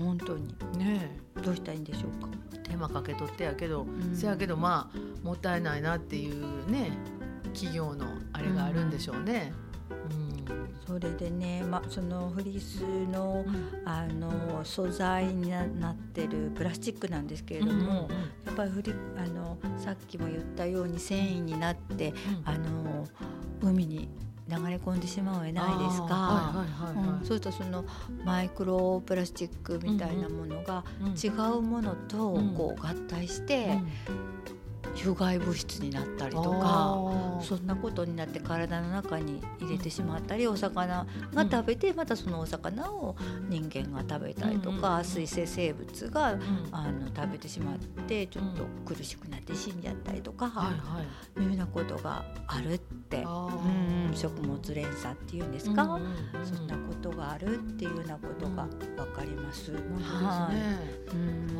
[0.01, 0.55] 本当に。
[0.77, 2.29] ねどうしたらいいんでしょうか。
[2.63, 6.91] 手間かけとってやけど、うん、せやけどまあもったいないなっていうね
[7.53, 9.53] 企業のあれがあるんでしょうね。
[9.89, 10.45] うん、
[10.87, 13.45] それでね、ま、そのフリースの,、
[13.85, 18.09] あの素材になってるプラスチックなんですけれども、
[18.45, 22.13] やっぱりフリあのさっきも言ったように繊維になって、
[22.45, 23.05] あの
[23.61, 24.09] 海に
[24.51, 26.65] 流れ込んでしまうえないですか、
[27.23, 27.85] そうするとその
[28.25, 30.83] マイクロプラスチックみたいなものが
[31.21, 33.79] 違うものとこう合体して、
[35.04, 36.98] 有害物質になったりとか
[37.41, 43.15] そんなことになって体の中に入れてしまったりお魚が食べてまたそのお魚を
[43.50, 46.38] 人間が食べたりとか水生生物が
[46.72, 50.72] あの食べてしまってちょっと苦しくなって死んじゃったりとか
[51.38, 53.24] いうようなことがあるって。
[53.24, 56.00] うん食物連鎖っていうんですか？
[56.44, 58.65] そんなことがあるっていうようなことが
[58.96, 59.72] 分かります。
[59.74, 60.56] はい、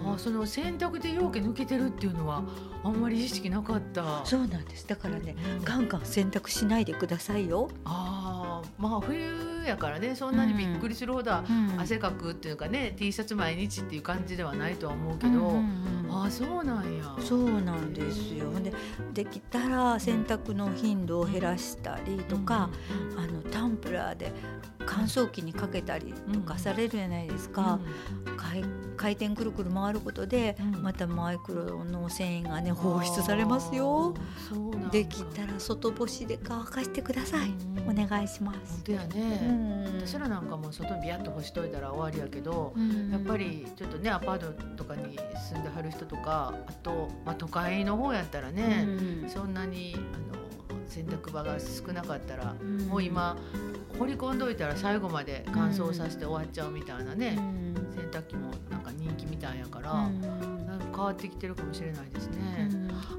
[0.06, 2.44] あその洗濯で容器抜けてるっていうのは
[2.84, 4.26] あんまり意識なかった。
[4.26, 4.88] そうなんです。
[4.88, 7.70] だからね、うん、ガンガン洗濯しないでくださいよ。
[7.86, 11.32] ああまあ冬やからねそんなにびっくりするほど、
[11.78, 17.16] 汗かくっていうかね、うん、T シャツ毎日っていう感じではないとは思うけど、うんうんうん、ああそうなんや。
[17.20, 18.52] そうなんですよ。
[18.60, 18.74] で
[19.14, 22.70] できたら洗濯の頻度を減らしたりとか、
[23.18, 24.32] あのタンプラーで
[24.86, 27.80] 乾燥機にかけたりとかされるじゃないですか、
[28.26, 28.38] うん、
[28.98, 34.14] 回転くるくる回ることで、またマイクロの繊維がね放出されますよ。
[34.92, 37.54] できたら外干しで乾かしてください、
[37.88, 38.74] お願いします。
[38.74, 42.74] 本当やね、私らなんかも外にビヤッと干しといたら終わりやけど、
[43.12, 45.18] やっぱりちょっとねアパートとかに
[45.50, 48.88] 住んではる人とかあと、まあ、都会の方やったらね、
[49.28, 49.98] そんなにあ
[50.36, 50.42] の
[50.92, 52.54] 洗濯場が少なかったら、
[52.90, 53.38] もう今
[53.98, 57.38] 掘り込んどいたら最後まで乾燥させて終わっちゃうみたいなね、
[57.96, 62.70] 洗濯機もなんか人気みたいやから、なんか変わってきてるかもしれないですね。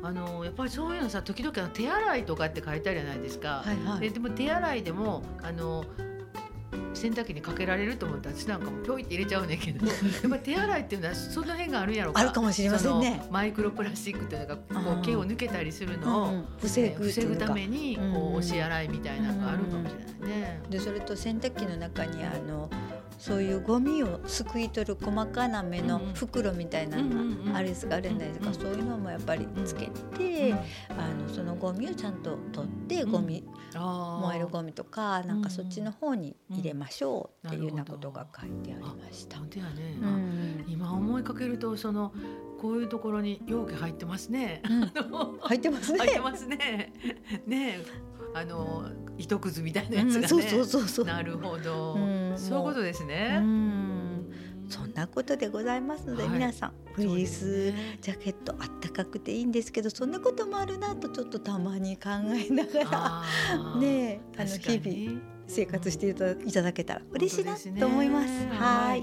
[0.02, 3.62] あのやっぱりそういうのさ時々手洗いとかって書いてあるじゃないですか。
[3.64, 5.85] はいはい、ででも手洗いでもあの
[6.94, 13.22] 洗濯機にかけられると思ったら私なんかもぴょいって入れちゃうねんけど やっぱ手洗いっていうのはその辺があるんやろうかあるかもしれませんね。
[13.30, 14.62] マイクロプラスチックっていうのがこ
[15.00, 20.61] う毛を抜けたりするのを、防ぐ防ぐためにこう押し洗いみたいなのがあるかもしれないね。
[20.70, 22.70] でそれと洗濯機の中にあの
[23.22, 29.87] そういうゴミをすくい取る細かな目の袋みたいなのがあるすがあるんですがそういうのもやっぱりつけ
[30.18, 30.52] て
[30.88, 39.38] あのそのゴミをちゃんと取ってゴミ燃えるゴミとかなんかそっちの方に入れましょうっていうようなことが書いてありました。
[39.38, 39.46] ね、
[40.02, 42.12] うん、今思いかけるとその
[42.61, 44.62] こういうところに容器入ってますね。
[44.68, 45.98] うん、 入ってますね。
[46.00, 46.92] 入ってますね。
[47.46, 47.79] ね
[48.35, 51.04] あの糸くずみたいなやつがね、うん、そうそうそうそう。
[51.06, 53.38] なるほど、うん、そういうことですね。
[53.40, 54.33] うん。
[54.68, 63.22] そんなことでございますので、はい、皆さんフリースジャケットあったかくていいんですけどそんなこともあるなとちょっとたまに考えなが
[63.74, 68.28] らねあの日々生活していただけたら嬉しいなと思います。
[68.48, 69.02] はい。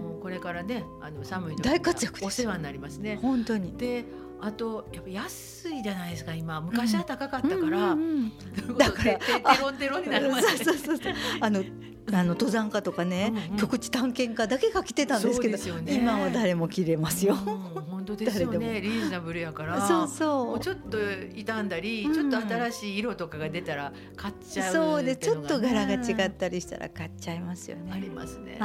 [0.00, 3.18] もうこれからねあの寒い大活躍お世話になりますね。
[3.20, 3.76] 本当に。
[3.76, 4.06] で
[4.44, 6.60] あとやっぱ安いじゃないですか今。
[6.60, 7.96] 昔は高かったから、
[8.78, 9.18] だからテ
[9.58, 11.14] ロンテロンになるまで、 そうそうそう。
[11.40, 11.64] あの
[12.12, 17.34] あの登山家とかね、うんうん、局地探検家だけが来てたんですけど、ね、今は誰も着れますよ。
[17.34, 18.80] 本当ですよね。
[18.80, 19.80] リーズナブルやから。
[19.86, 20.46] そうそう。
[20.46, 20.98] もうちょっと
[21.34, 27.92] 傷んだり、うん、ちょっと新しい色とかが出たら買っちゃう、ね、そうでちょっと柄が違ったりしたら買っちゃいますよね。
[27.92, 28.58] ありますね。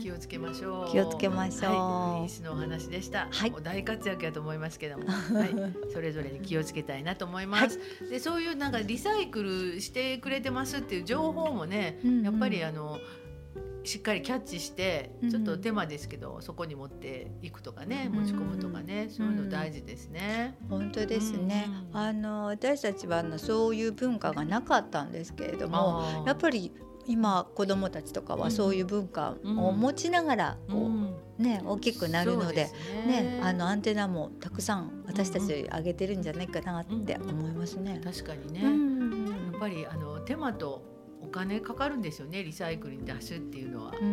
[0.00, 0.90] 気をつけましょう。
[0.90, 1.72] 気をつけましょう。
[1.72, 3.28] はい、リースのお話でした。
[3.30, 5.12] はい、大活躍やと思いますけども、 は
[5.44, 7.78] い、それぞれに気をつけたいなと思います。
[8.00, 12.98] はい、でそういうなんかリサイクルしてくれてますっていう情報もね、うんうん、やっぱりあの。
[13.84, 20.56] しっかりキャッチしてちょっと手間ですけど、うん、そこに持っていくとかね持ち込むとかね、うん、そういうの大事ですね。
[20.68, 26.72] 本当ですね、うん、あの私たちはあのそういう文化がなかったんですけれどもやっぱり
[27.06, 30.88] 今子どもたちとかはそういう文化を持ちながらこ
[31.38, 32.70] う、ね、大きくなるので
[33.06, 38.00] ね、ね、あのアンテナもたくさん私たち上げてるんじゃないかなって思いますね。
[38.04, 40.91] 確かにね、やっぱりあの手間とお
[41.32, 43.92] 金かかるんですよねリサイクルに出すっていうのは。
[44.00, 44.10] うんう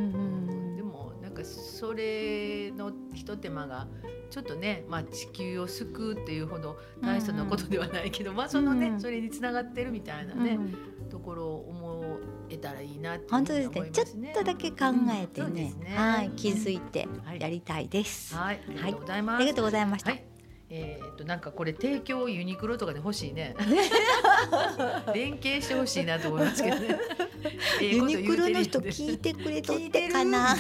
[0.74, 3.88] ん、でもなんかそれのひと手間が
[4.30, 8.36] ちょっとね、まあ、地球を救うっていうほど大層なことではないけど、うん。
[8.36, 10.66] うん、まあそのね、うんうん、それにつながってるみたいなね、うん
[11.04, 15.74] うん、ところを思えたらいいなって本当ですね、ちょっとだけ考えてね。
[15.76, 15.84] うん。
[15.84, 16.30] ね、はい。
[16.32, 17.08] 気づいて
[17.40, 20.39] やりたいです、はい、ありがとうございます、ありがとうございました、はい
[20.72, 23.56] えー、っとなんかこれ提供ユニクロとかで欲しいね。
[25.16, 27.00] 連携してほしいなと思いますけどね。
[27.82, 30.56] ユニクロの人聞いてくれとってかな。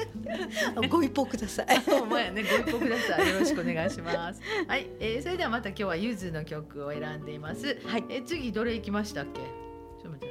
[0.88, 1.66] ご一報ください。
[2.00, 2.42] お前ね。
[2.42, 3.28] ご一報ください。
[3.28, 4.40] よろしくお願いします。
[4.66, 7.78] はい、えー、それではまた今日はゆずの曲を選んでいます。
[7.84, 9.40] はい、えー、次どれ行きましたっけ？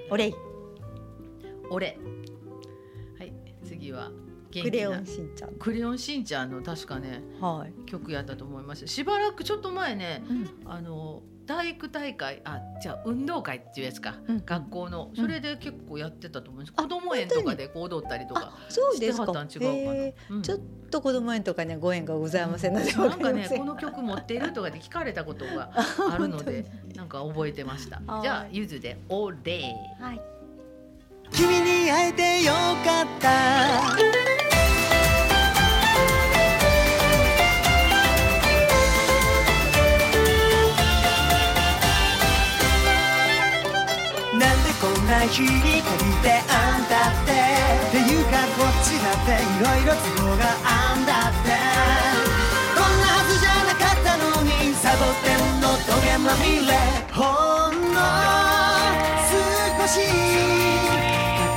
[0.10, 0.34] お礼。
[1.70, 1.98] お礼。
[3.20, 3.34] はい。
[3.64, 4.12] 次は
[4.52, 5.54] クレヨンしんちゃん。
[5.56, 8.88] クレヨンしんちゃんの確かね、はい、曲やったと思います。
[8.88, 15.12] しばらくちょっと前ね、うん、あの体育大会あじゃあ運動会っていうやつか、うん、学校の。
[15.16, 19.24] それで結構やってたと思うんです、うん、子供園とかでこう踊ったりとかそうですか。
[19.24, 20.60] 違うかな、ちょっ
[20.92, 25.72] と子供園とかねご縁がございませんので、なんかねこの曲持っているとかで聞かれたことが
[26.12, 28.02] あるので なんか覚えてました。
[28.22, 30.22] じゃあゆずで「お礼」はい
[31.32, 32.54] 君に会えてよ
[32.84, 33.28] かった。
[45.08, 45.84] な日に限っ
[46.22, 47.32] てあんだって。
[47.88, 51.48] っていうかこっちだっていろいろ都合があんだって。
[52.76, 56.74] こんなはずじゃなかったのにサボテンのトゲまみれ。
[57.14, 57.24] ほ
[57.72, 57.98] んの
[59.82, 61.07] 少し。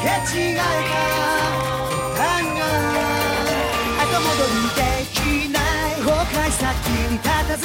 [0.02, 0.64] け違えた。
[1.90, 2.24] 途端
[2.56, 2.60] が
[4.02, 4.80] 後戻りで
[5.12, 5.16] き
[5.52, 6.00] ない。
[6.00, 7.62] 崩壊先に立たず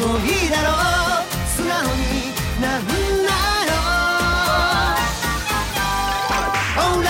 [0.00, 0.28] もうい。
[0.46, 0.50] い。
[0.50, 3.30] だろう素直になんな
[3.68, 3.74] ろ
[6.92, 7.06] う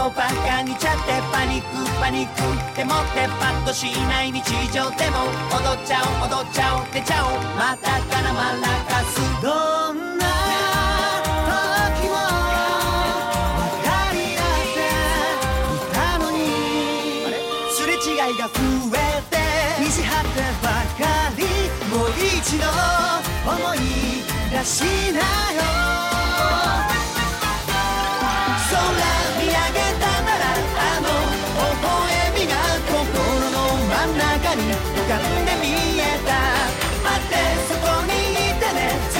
[0.10, 2.41] とこばかにちゃってパニックパニック
[2.76, 4.41] でもってパッとしない日
[4.74, 10.26] 常でも踊っちゃおう踊っちゃおう出ちゃおうまたからまらかすどんな
[11.93, 12.16] 時も
[13.60, 14.89] 分かり合って
[15.62, 16.38] いたのに
[17.72, 18.57] すれ違いが増
[18.95, 18.97] え
[19.30, 19.38] て
[19.84, 21.43] 意地張ってばかり
[21.93, 22.66] もう一度
[23.45, 23.78] 思い
[24.51, 24.82] 出し
[25.14, 25.20] な
[25.53, 26.09] よ
[38.74, 39.18] に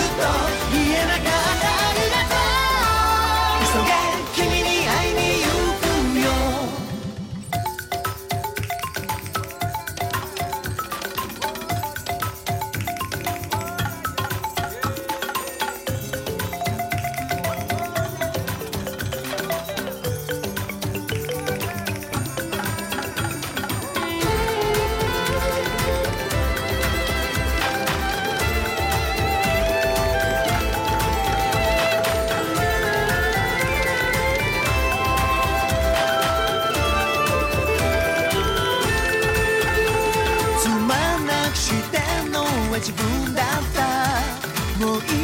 [42.80, 44.86] 自分だった。
[44.86, 45.19] もういい。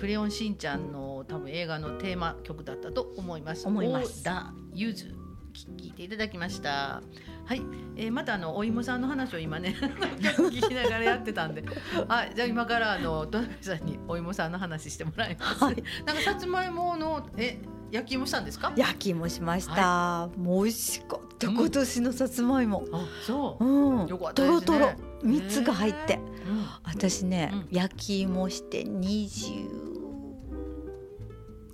[0.00, 3.68] クレヨンしんちゃんの多分映画のテーマ曲だったと思います。
[3.68, 4.24] 思います。
[4.24, 5.14] ダユズ
[5.52, 7.02] 聞いていただきました。
[7.44, 7.60] はい、
[7.96, 9.76] えー、またあのお芋さんの話を今ね
[10.18, 11.62] 聞きながらやってたんで、
[12.08, 15.64] あじゃあ今からあの戸辺さんにお芋さんの話してもらいます。
[15.64, 18.72] はい、なんかさつまいものえ焼き芋したんですか？
[18.76, 19.72] 焼き芋しました。
[19.72, 22.86] はい、もう美味しかった、今年のさつまいも。
[22.90, 23.64] あ、そう。
[23.64, 24.06] うん。
[24.06, 24.60] よかったですね。
[24.62, 24.92] とろとろ
[25.22, 29.89] 蜜が入って、うん、私ね、うん、焼き芋して二十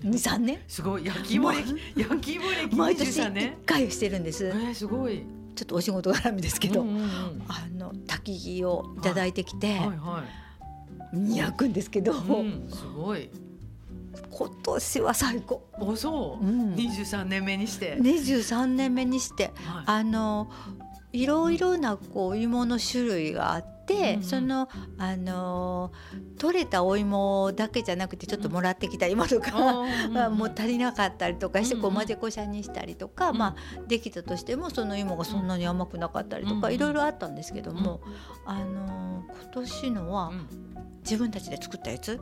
[0.07, 0.59] 二三年？
[0.69, 4.47] すごい焼き芋歴焼き芋歴毎年一回してるんです。
[4.47, 5.27] えー、すごい。
[5.57, 10.25] ちょっとお仕事絡みですけど、うんうんうん、あの焚き木をいただいてきて、はいはいは
[11.15, 13.31] い、焼くんですけど、うん、すごい。
[14.31, 15.67] 今年は最高。
[15.81, 16.45] おそう。
[16.45, 17.97] 二十三年目にして。
[17.99, 20.51] 二十三年目にして、はい、あの
[21.17, 25.93] いろいろなこう芋の種類があって。、うんうん、そのあの
[26.41, 38.01] 取れたお芋だけじゃなくてちょっともらってきた芋とか、うん、 もう足りなかったりとかしてこう混ぜこしゃにしたりとか、うん、まあ、できたとしてもその芋がそんなに甘くなかったりとか、いろいろあったんですけども、
[38.45, 40.33] あの今年のは
[41.05, 42.21] 自分たちで作ったやつ、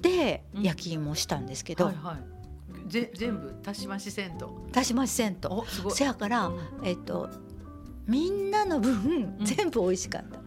[0.00, 1.84] で焼き芋したんですけど。
[1.84, 2.38] はいはい。
[2.88, 4.66] ぜ全部足し増しせんと。
[4.74, 5.66] 足し増しせんと。
[5.90, 6.50] せやから、
[6.82, 7.28] えっ、と
[8.08, 10.40] みんなの分、全部美味しかった、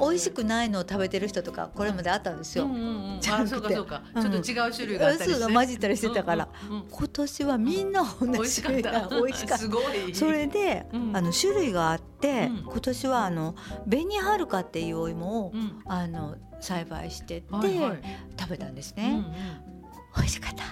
[0.00, 2.70] 美味しくないのを食べてる人とかこれまであったんですよ、
[3.20, 3.50] ちゃんと。
[3.50, 6.48] ちょっと違う種類があったりして、混じったりしてたから、
[6.90, 10.14] 今年はみんな同じ種類が美味しかった。
[10.14, 13.56] それで、あの種類があって、今年はあの
[13.90, 15.52] 紅はるかっていうお芋を、
[15.86, 17.46] あの栽培してて、
[18.38, 19.24] 食べたんですね、
[20.18, 20.64] 美味しかった。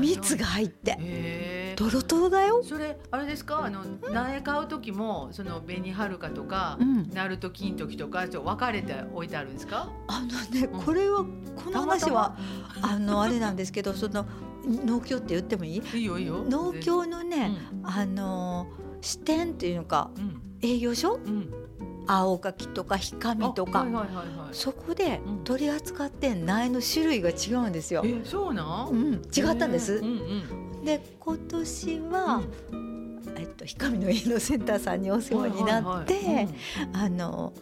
[0.00, 1.74] 蜜が入って。
[1.76, 2.62] とろとろだよ。
[2.64, 3.64] それあれですか？
[3.64, 6.78] あの苗買う時もその紅はるかとか、
[7.12, 9.90] ナルト金時とかちょ分かれて置いてあるんですか？
[10.08, 10.26] あの
[10.58, 11.24] ね、これは
[11.56, 12.36] この話は
[12.80, 14.24] あのあれなんですけどその
[14.64, 15.82] 農協って言ってもいい？
[15.94, 16.44] いいよいいよ。
[16.48, 17.50] 農協のね、
[17.82, 18.68] あの
[19.00, 20.10] 支店っていうのか、
[20.62, 21.18] 営業所、
[22.06, 23.86] 青柿とかひかみとか、
[24.52, 28.02] そこで取り扱って苗の種類が違うんですよ。
[28.04, 30.02] えそうなん、うん、違ったんです。
[30.84, 32.42] で今年は、
[33.36, 36.48] えっとひかみの家のセンターさんにお世話になって、
[36.92, 37.52] あの。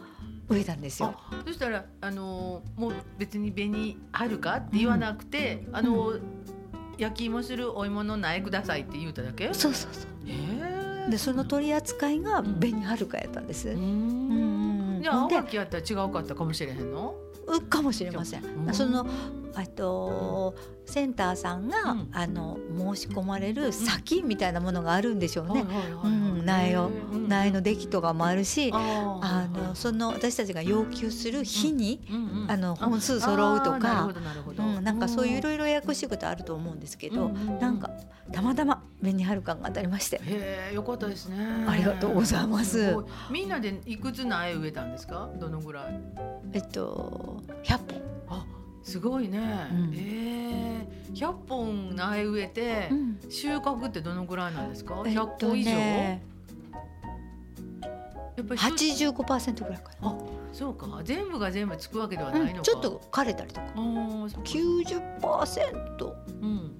[0.49, 1.15] 植えたんですよ。
[1.47, 6.15] そしたらあのもう別に紅あるかって言わなくて、あの、
[6.97, 9.53] 焼き芋するお芋の苗くださいって言うただけ？
[9.53, 10.82] そうそうそう。
[11.09, 13.69] でその取り扱いが紅はるかやったんです。
[13.69, 17.15] うんじゃあ青柿やったら違うかったかもしれへんの？
[17.69, 18.43] かもしれません。
[18.73, 19.05] その
[19.59, 22.57] えっとセンターさんが、うん、あの
[22.95, 25.65] 申し込まれる先みたいなものがあるんでしょうね。
[26.43, 26.91] 苗を
[27.27, 32.01] 苗の出来とかもあるし、あのその私たちが要求する日に、
[32.47, 34.13] あの本数揃うとか、
[34.57, 37.89] うん、なんかそういういろいろややこしいことあると思うんですけど、なんか
[38.31, 40.17] たまたま紅はるかが当たりまして。
[40.17, 41.65] へえ、よかったですね。
[41.67, 42.95] ありがとうございます。
[43.31, 45.29] みんなでいくつ苗植えたんですか？
[45.39, 45.99] どのぐらい？
[46.53, 48.01] えっと百本。
[48.29, 48.45] あ。
[48.83, 49.39] すごいね、
[49.71, 52.89] うん、ええー、100本苗植えて、
[53.29, 56.21] 収穫ってどのぐらいなんですか、100個以上、え
[58.35, 60.09] やっぱり85%ぐらいかな。
[60.09, 60.15] あ
[60.51, 60.87] そうか。
[61.03, 63.67] 全部が全部つくわけではないのか、うん、ちょっと枯れたりとか。
[63.75, 66.71] 90%、うん、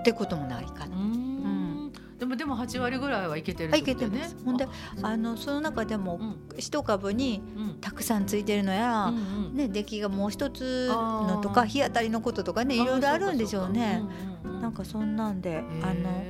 [0.00, 0.96] ってこともないかな。
[2.18, 4.36] でもでも八割ぐらいはいけてる、ね、いけてます。
[4.44, 4.68] ほんで
[5.02, 6.20] あのその中でも
[6.58, 7.42] 一株に
[7.80, 9.20] たくさんついてるのや、うんう
[9.52, 14.02] ん、ね出来がもう一つのとか日当たりのこととかねいろいろあるんでしょうね。
[14.44, 16.22] うなんかそんなんであの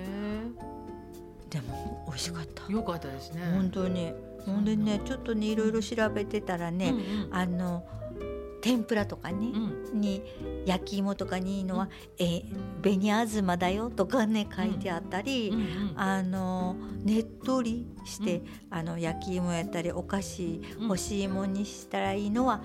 [1.51, 2.73] でも美味しかった。
[2.73, 3.43] よかったですね。
[3.53, 4.15] 本当に。
[4.47, 7.87] ほんでねちょっとねいろいろ調べてたらね、うんうん、あの。
[8.63, 9.53] 天ぷらとかね、
[9.93, 10.23] うん、に
[10.67, 11.89] 焼き芋とかにいいのは
[12.21, 15.63] 「えー、紅あずまだよ」とかね書いてあったり、うんうん。
[15.63, 22.63] うん、あのねっとりして、うん、あの焼き芋やったりお菓子干し芋にしたらいいのは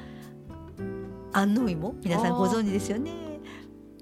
[1.31, 1.95] 安納芋？
[2.03, 3.13] 皆さんご存知ですよね。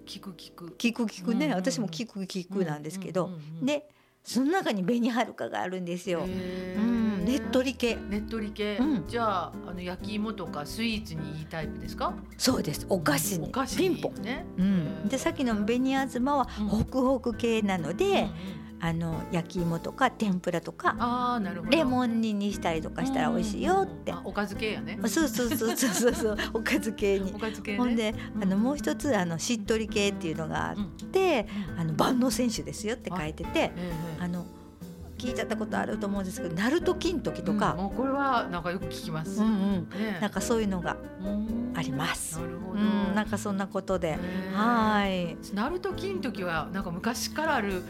[0.07, 3.29] 聞く聞く聞く聞くね、私も聞く聞くなんですけど、
[3.61, 3.87] で
[4.23, 6.21] その中に紅はるかがあるんですよ。
[6.23, 6.27] うん、
[7.23, 7.95] ねっとり系。
[7.95, 8.77] ねっとり系。
[8.77, 12.13] うん、じゃああの焼き芋とかスイーツにいいタイプですか？
[12.37, 12.85] そうです。
[12.89, 13.51] お菓子に。
[13.77, 14.21] ピンポン。
[14.21, 14.45] ね。
[14.57, 15.07] うん。
[15.07, 18.05] でさっきの紅あずまはホクホク系なので。
[18.05, 18.29] うんうん
[18.85, 24.13] あの焼き芋とか天ぷらとかあなるほどレモン煮にしたりとかしたら美味しいよって。
[24.25, 24.99] おかず系やね。
[25.05, 27.31] そうそうそうそうそう おかず系に。
[27.33, 30.75] おかず系、ね、ほんで、あのもう一つあのしっとり系っていうのがあっ
[31.13, 31.47] て、
[31.77, 33.71] あの万能選手ですよって書いてて、
[34.19, 34.45] あの。
[35.23, 39.41] 聞いちゃったことあると思うんですけど、ナルト金時とか、もうこれはなんかよく聞きます。
[39.41, 39.87] うんうん
[40.19, 40.97] なんかそういうのが
[41.75, 42.37] あります。
[42.39, 42.79] なるほど。
[42.79, 44.17] うん、なんかそんなことで、
[44.53, 45.37] はい。
[45.53, 47.83] ナルト金時はなんか昔からある、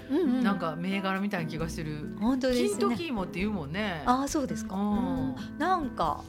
[0.43, 2.15] なんか銘柄みたいな気がする。
[2.19, 2.69] 本当ですね。
[2.69, 4.03] 金時芋って言うもんね。
[4.05, 4.75] ああそうですか。
[4.75, 6.23] うん、なんか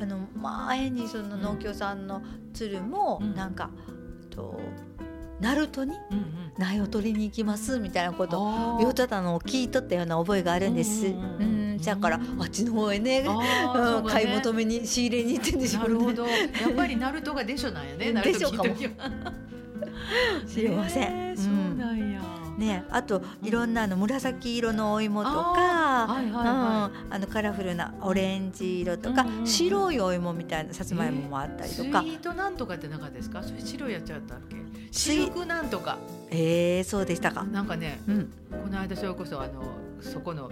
[0.00, 2.22] あの前にその農協さんの
[2.54, 3.70] 鶴もなんか、
[4.30, 4.60] と。
[5.40, 5.94] 鳴門に
[6.58, 11.06] 苗を取りに行きますみたいなことを言うとったのを聞いとったような覚えがあるんです。
[11.06, 13.24] うんだからあっちの方へね
[14.06, 15.88] 買い求めに仕入れに行ってんでしょうね。
[15.88, 16.26] なるほど。
[16.26, 16.34] や
[16.68, 18.12] っぱり鳴門がでしょなんやね。
[18.22, 18.74] でしょうかも。
[20.46, 21.36] 知りません。
[21.36, 22.20] そうなんや。
[22.58, 32.02] ね、あといろんなあの紫色のお芋とか、あのカラフルなオレンジ色とか、白いお芋みたいなさつまいももあったりとか。
[32.02, 33.42] スイートなんとかって中ですか？
[33.42, 34.56] それ白いやつやったっけ？
[34.90, 35.98] シルクなんとか。
[36.32, 37.42] ええー、そうでしたか。
[37.44, 39.62] なんかね、うん、この間それこそあの
[40.00, 40.50] そこの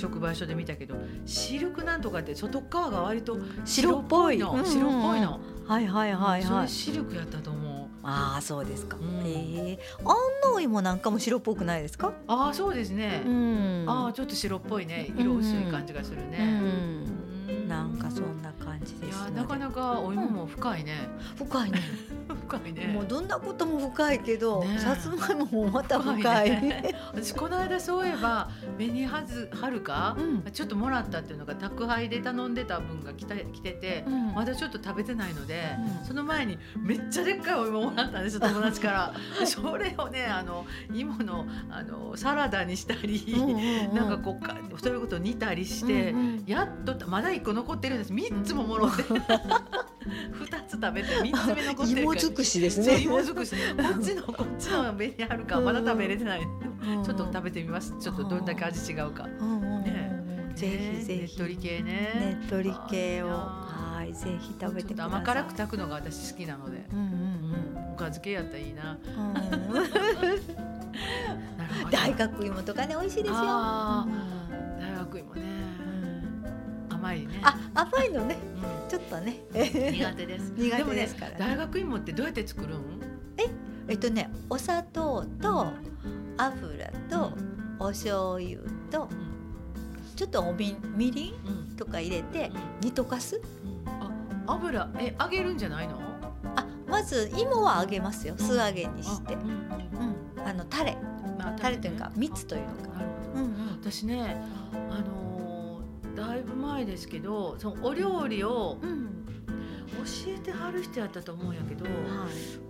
[0.00, 4.38] 直売所で見たけど、うん、シルクなんとかって外側が割と白っぽい。
[4.38, 7.88] の、白っぽいの、はいはいはいはい、シルクやったと思う。
[8.04, 12.12] ああそうですか、うん、ええー、安納芋なんかも白っぽくないですか？
[12.28, 15.12] ああそうですね、うん、ああちょっと白っぽいね。
[15.18, 21.08] 色薄い感じがするね、うんなんかそんな感じです、ね、なかなかお芋も深いね、
[21.38, 21.80] うん、深いね
[22.48, 22.86] 深いね。
[22.86, 35.76] もうどんなことも深いけど、ね、さつまいももまた深い、ね、私この間そういえば紅はずはるか、うん、ちょっともらったっていうのが宅配で頼んでた分が来た来てて、うん、まだちょっと食べてないので、
[36.06, 39.14] その前にめっちゃでっかいお芋もらったんですよ 友達から。
[39.44, 48.12] それをねあの芋のあのサラダにしたり、うんうんうん、なんかこうそういうこと煮たりして、うんうん、やっとまだ一個残ってるんです。
[48.12, 49.04] 三つももろって。
[50.32, 53.00] 二つ食べて三つ目残ってる芋尽くしですね。
[53.00, 53.54] 芋尽くし。
[53.76, 57.94] こっちのこっちの紅あるかまだ食べれてない、うん、ちょっと食べてみます。
[58.00, 61.20] ちょっとどんだけ味違うか、ね、ぜひぜひ。
[61.20, 68.98] ねっとり系ねねっとり系をはいぜひ食べてください甘辛く炊くのが私好きなので、うんうんうん、おかず系やったらいいな、うん
[71.90, 73.34] 大学芋とかね美味しいですよ。
[73.34, 74.06] 大
[74.98, 75.57] 学芋ね。
[77.00, 77.40] 甘いね。
[77.42, 78.36] あ甘いのね、
[78.88, 79.40] ちょっとね。
[79.52, 80.52] 苦手です。
[80.56, 82.80] 苦手ですから、大学芋ってどうやって作るん？
[83.36, 83.44] え
[83.88, 85.72] えっとねお砂糖と
[86.36, 87.32] 油と
[87.78, 89.08] お醤油と、
[90.16, 93.40] ちょっとおみみりんとか入れて煮溶かす？
[93.86, 94.10] あ
[94.46, 95.98] 油え揚げるんじゃないの？
[96.56, 98.34] あまず芋は揚げますよ。
[98.36, 99.34] 素揚げにして。
[99.34, 99.68] うん
[100.44, 100.96] あのタレ、
[101.38, 103.02] まあ、タレというか蜜というのか。
[103.34, 104.40] うんうん、私ね
[104.90, 105.27] あのー、
[106.18, 108.78] だいぶ前ですけどそのお料理を、
[109.90, 111.94] 教えてはる人やったと思うんやけど、はい、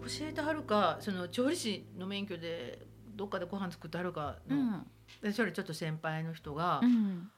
[0.09, 2.87] 教えてはるかその調理師の免許で
[3.17, 4.85] どっかでご飯作ってはるかの、
[5.23, 7.31] うん、それちょっと先輩の人が、うん、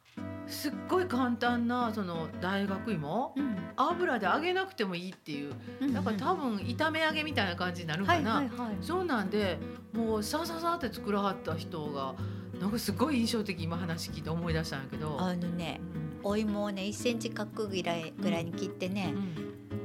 [0.46, 5.54] すっごい簡単なその大学芋、うん、油で揚げなくてもいいっていう、
[5.92, 9.58] だから多分炒め揚げみたいな感じになるかな、はいはいはい、そうなんで
[9.92, 12.14] もうさささって作らはった人が
[12.60, 15.16] なんかすごい印象的今話聞いて思い出したんやけど。
[15.18, 19.14] あのね、うん、お芋をね1センチ角ぐらいぐらいに切ってね、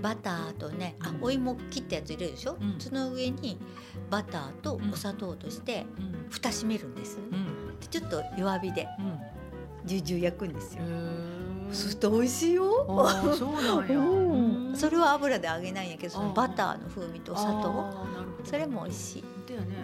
[0.01, 3.57] バターとねあお芋切ったやつ入れるでしょ、その上に
[4.09, 5.86] バターとお砂糖として
[6.29, 7.17] 蓋閉めるんです、
[7.81, 8.88] でちょっと弱火で、
[9.86, 10.83] ジュジュ焼くんですよ。
[11.71, 12.86] そうすると美味しいよ。
[13.38, 17.91] そうなんや、うん、それは油で揚げないんやけど、そのバターの風味と砂糖、
[18.43, 19.23] それも美味しい。
[19.49, 19.75] だよね。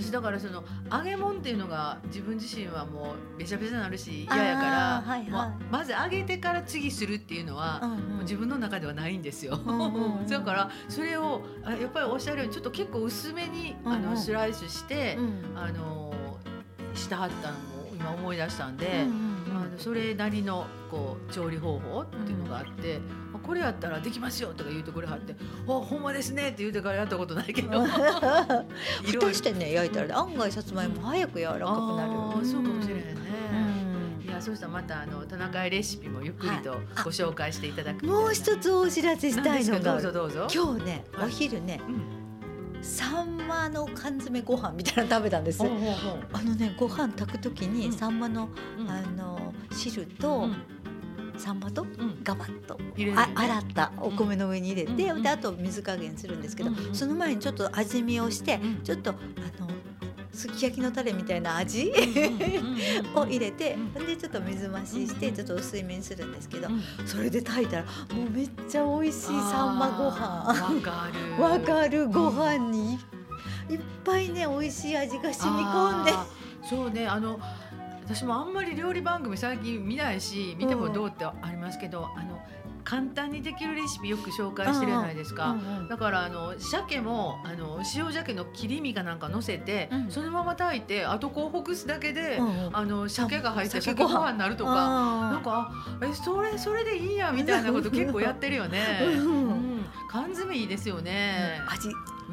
[0.00, 9.58] 私だからその揚げ物っていうのが自分自身はもうべちゃべちゃになるし嫌やから、はいはい、まず揚げてから次するっていうのは、うんうん、自分の中ではないんですよ。
[10.28, 15.18] だからそれをやっぱりおっしゃるようにちょっと結構薄めに、あのスライスして、
[15.54, 16.14] あの
[16.94, 19.04] したはったのを今思い出したんで。
[19.04, 23.02] うんうんあのそれなりのこう調理方法っていうのがあって、うん、
[23.46, 25.34] これやったらできますよとか言うてくれはって
[25.66, 27.84] 「あほんまですね」って言うてからやったことないけど。
[29.04, 33.20] 蓋してね焼いたら案外さつまいも早く柔らかくなる、うん、そうかもしれへんね、
[34.22, 36.72] うん、いやそそうしたらまたあの田中レシピもゆっくりと
[37.04, 40.48] ご紹介していただく、もう一つお知らせしたいのがどうぞどうぞ。
[40.52, 41.80] 今日ね、お昼ね、
[42.82, 45.62] サンマの缶詰ご飯みたいなの食べたんです。
[45.62, 45.66] あ
[46.42, 48.48] のねご飯炊くときにサンマの、
[48.88, 50.48] あの汁と、
[51.40, 51.86] サンマと
[52.22, 52.78] ガバッと、
[53.16, 53.92] あ洗った。
[53.98, 59.14] お米の上に入れて、であと水加減するんですけど、その前にちょっと味見をして、ちょっとあ
[59.60, 59.70] の
[60.32, 61.92] すき焼きのタレみたいな味
[63.14, 63.76] を入れて
[64.06, 66.68] でちょっと水増ししてちょっと薄いめにするんですけど
[67.04, 70.44] それで炊いたらもうめっちゃ美味しいサンマご飯。
[70.46, 71.42] わかる。
[71.42, 72.08] わかる。
[72.08, 72.94] ご飯に
[73.68, 76.12] いっぱいね美味しい味が染み込んで。
[76.68, 77.40] そうねあの
[78.12, 82.40] 私もあんまり料理番組最近見ないし見てもどうってありますけど、あの
[82.90, 94.74] 簡単にできるレシピよく紹介してるじゃないですか、うんうん、だからあの鮭もあの塩鮭の切り身かなんか乗せて、うん、そのまま炊いてあとこうほぐすだけで、うんうん、あの鮭が入った鮭ご飯になるとか。
[94.74, 95.70] なんか
[96.02, 101.88] えそれそれでいいやみたいなこと結構やってるよね、うん缶詰いいですよね、味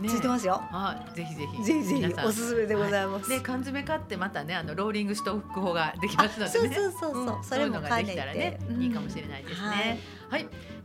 [0.08, 0.62] ついてますよ。
[0.72, 1.64] あ、ぜひぜひ。
[1.64, 3.30] ぜひぜひおすすめでございます。
[3.30, 6.76] で、缶詰買ってまたね、あのローリングストック法ができますのでね。
[6.76, 7.38] そうそうそうそう。
[7.44, 9.68] それもができたらね、いいかもしれないですね。
[9.68, 10.00] はい、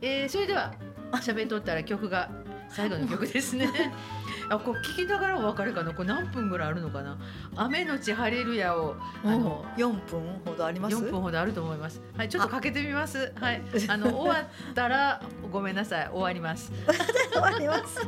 [0.01, 0.73] えそれでは
[1.13, 2.29] 喋っとったら曲が
[2.69, 3.69] 最後の曲ですね。
[4.49, 5.93] あこう聞きながらお別れかな？
[5.93, 7.17] これ何分ぐらいあるのかな？
[7.55, 10.95] 雨のち晴れるやをあの四分ほどあります？
[10.95, 12.01] 四分ほどあると思います。
[12.17, 13.31] はいちょっとかけてみます。
[13.39, 13.61] はい。
[13.87, 15.21] あの終わったら
[15.51, 16.09] ごめんなさい。
[16.09, 16.71] 終わります。
[17.31, 18.05] 終わります。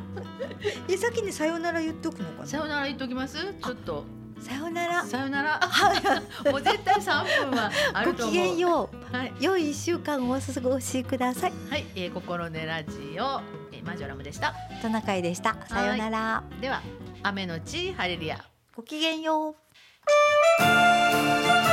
[0.89, 2.45] え先にさよなら言っとくのかな？
[2.47, 3.38] さよなら言っときます？
[3.38, 4.03] ちょっと
[4.39, 5.05] さよなら。
[5.05, 5.59] さよなら。
[6.51, 7.71] もう絶対三分は。
[8.05, 9.15] ごきげんよう。
[9.15, 9.33] はい。
[9.39, 11.53] 良い一週間をお過ごしください。
[11.69, 11.86] はい。
[11.95, 14.53] えー、心根ラジオ、えー、マジョラムでした。
[14.81, 15.55] トナカイでした。
[15.67, 16.43] さよなら。
[16.61, 16.81] では、
[17.23, 18.43] 雨のちハレリア。
[18.75, 21.64] ごきげんよう。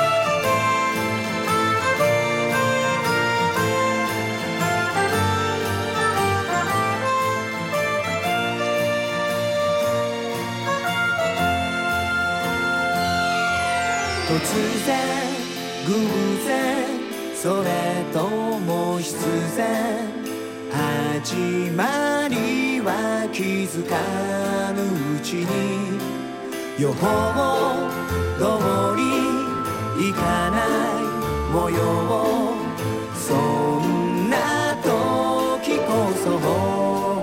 [14.33, 14.39] 突
[14.87, 14.97] 然
[15.87, 15.93] 偶
[16.47, 16.49] 然
[17.35, 17.69] それ
[18.15, 18.27] と
[18.61, 19.15] も必
[19.55, 20.09] 然
[20.73, 21.37] 始
[21.73, 23.93] まりは気づか
[24.73, 24.81] ぬ
[25.17, 25.99] うちに
[26.81, 27.05] 予報
[28.39, 28.43] 通
[28.97, 29.03] り
[30.09, 31.05] 行かない
[31.53, 31.77] 模様
[33.15, 36.45] そんな時こそ微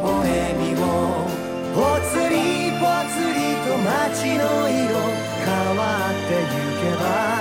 [0.03, 0.85] 笑みを
[1.73, 4.93] ぽつりぽつりと街の色
[5.43, 5.81] 変わ
[6.11, 7.38] ってゆけば傘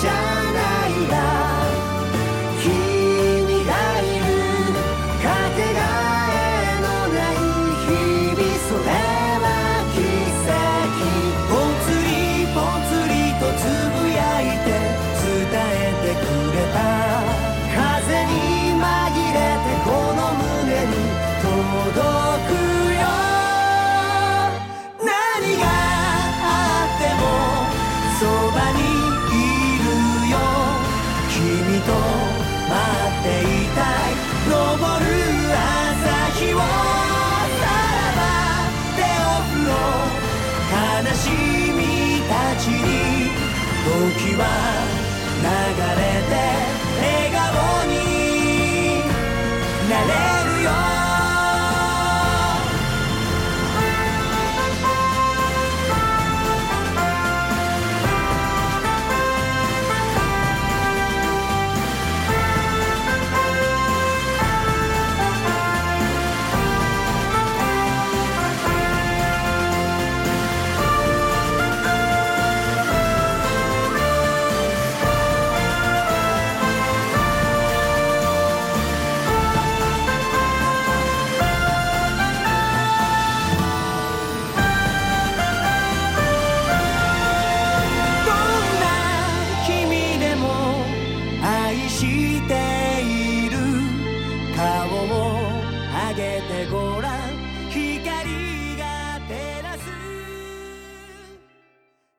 [0.00, 1.41] じゃないだ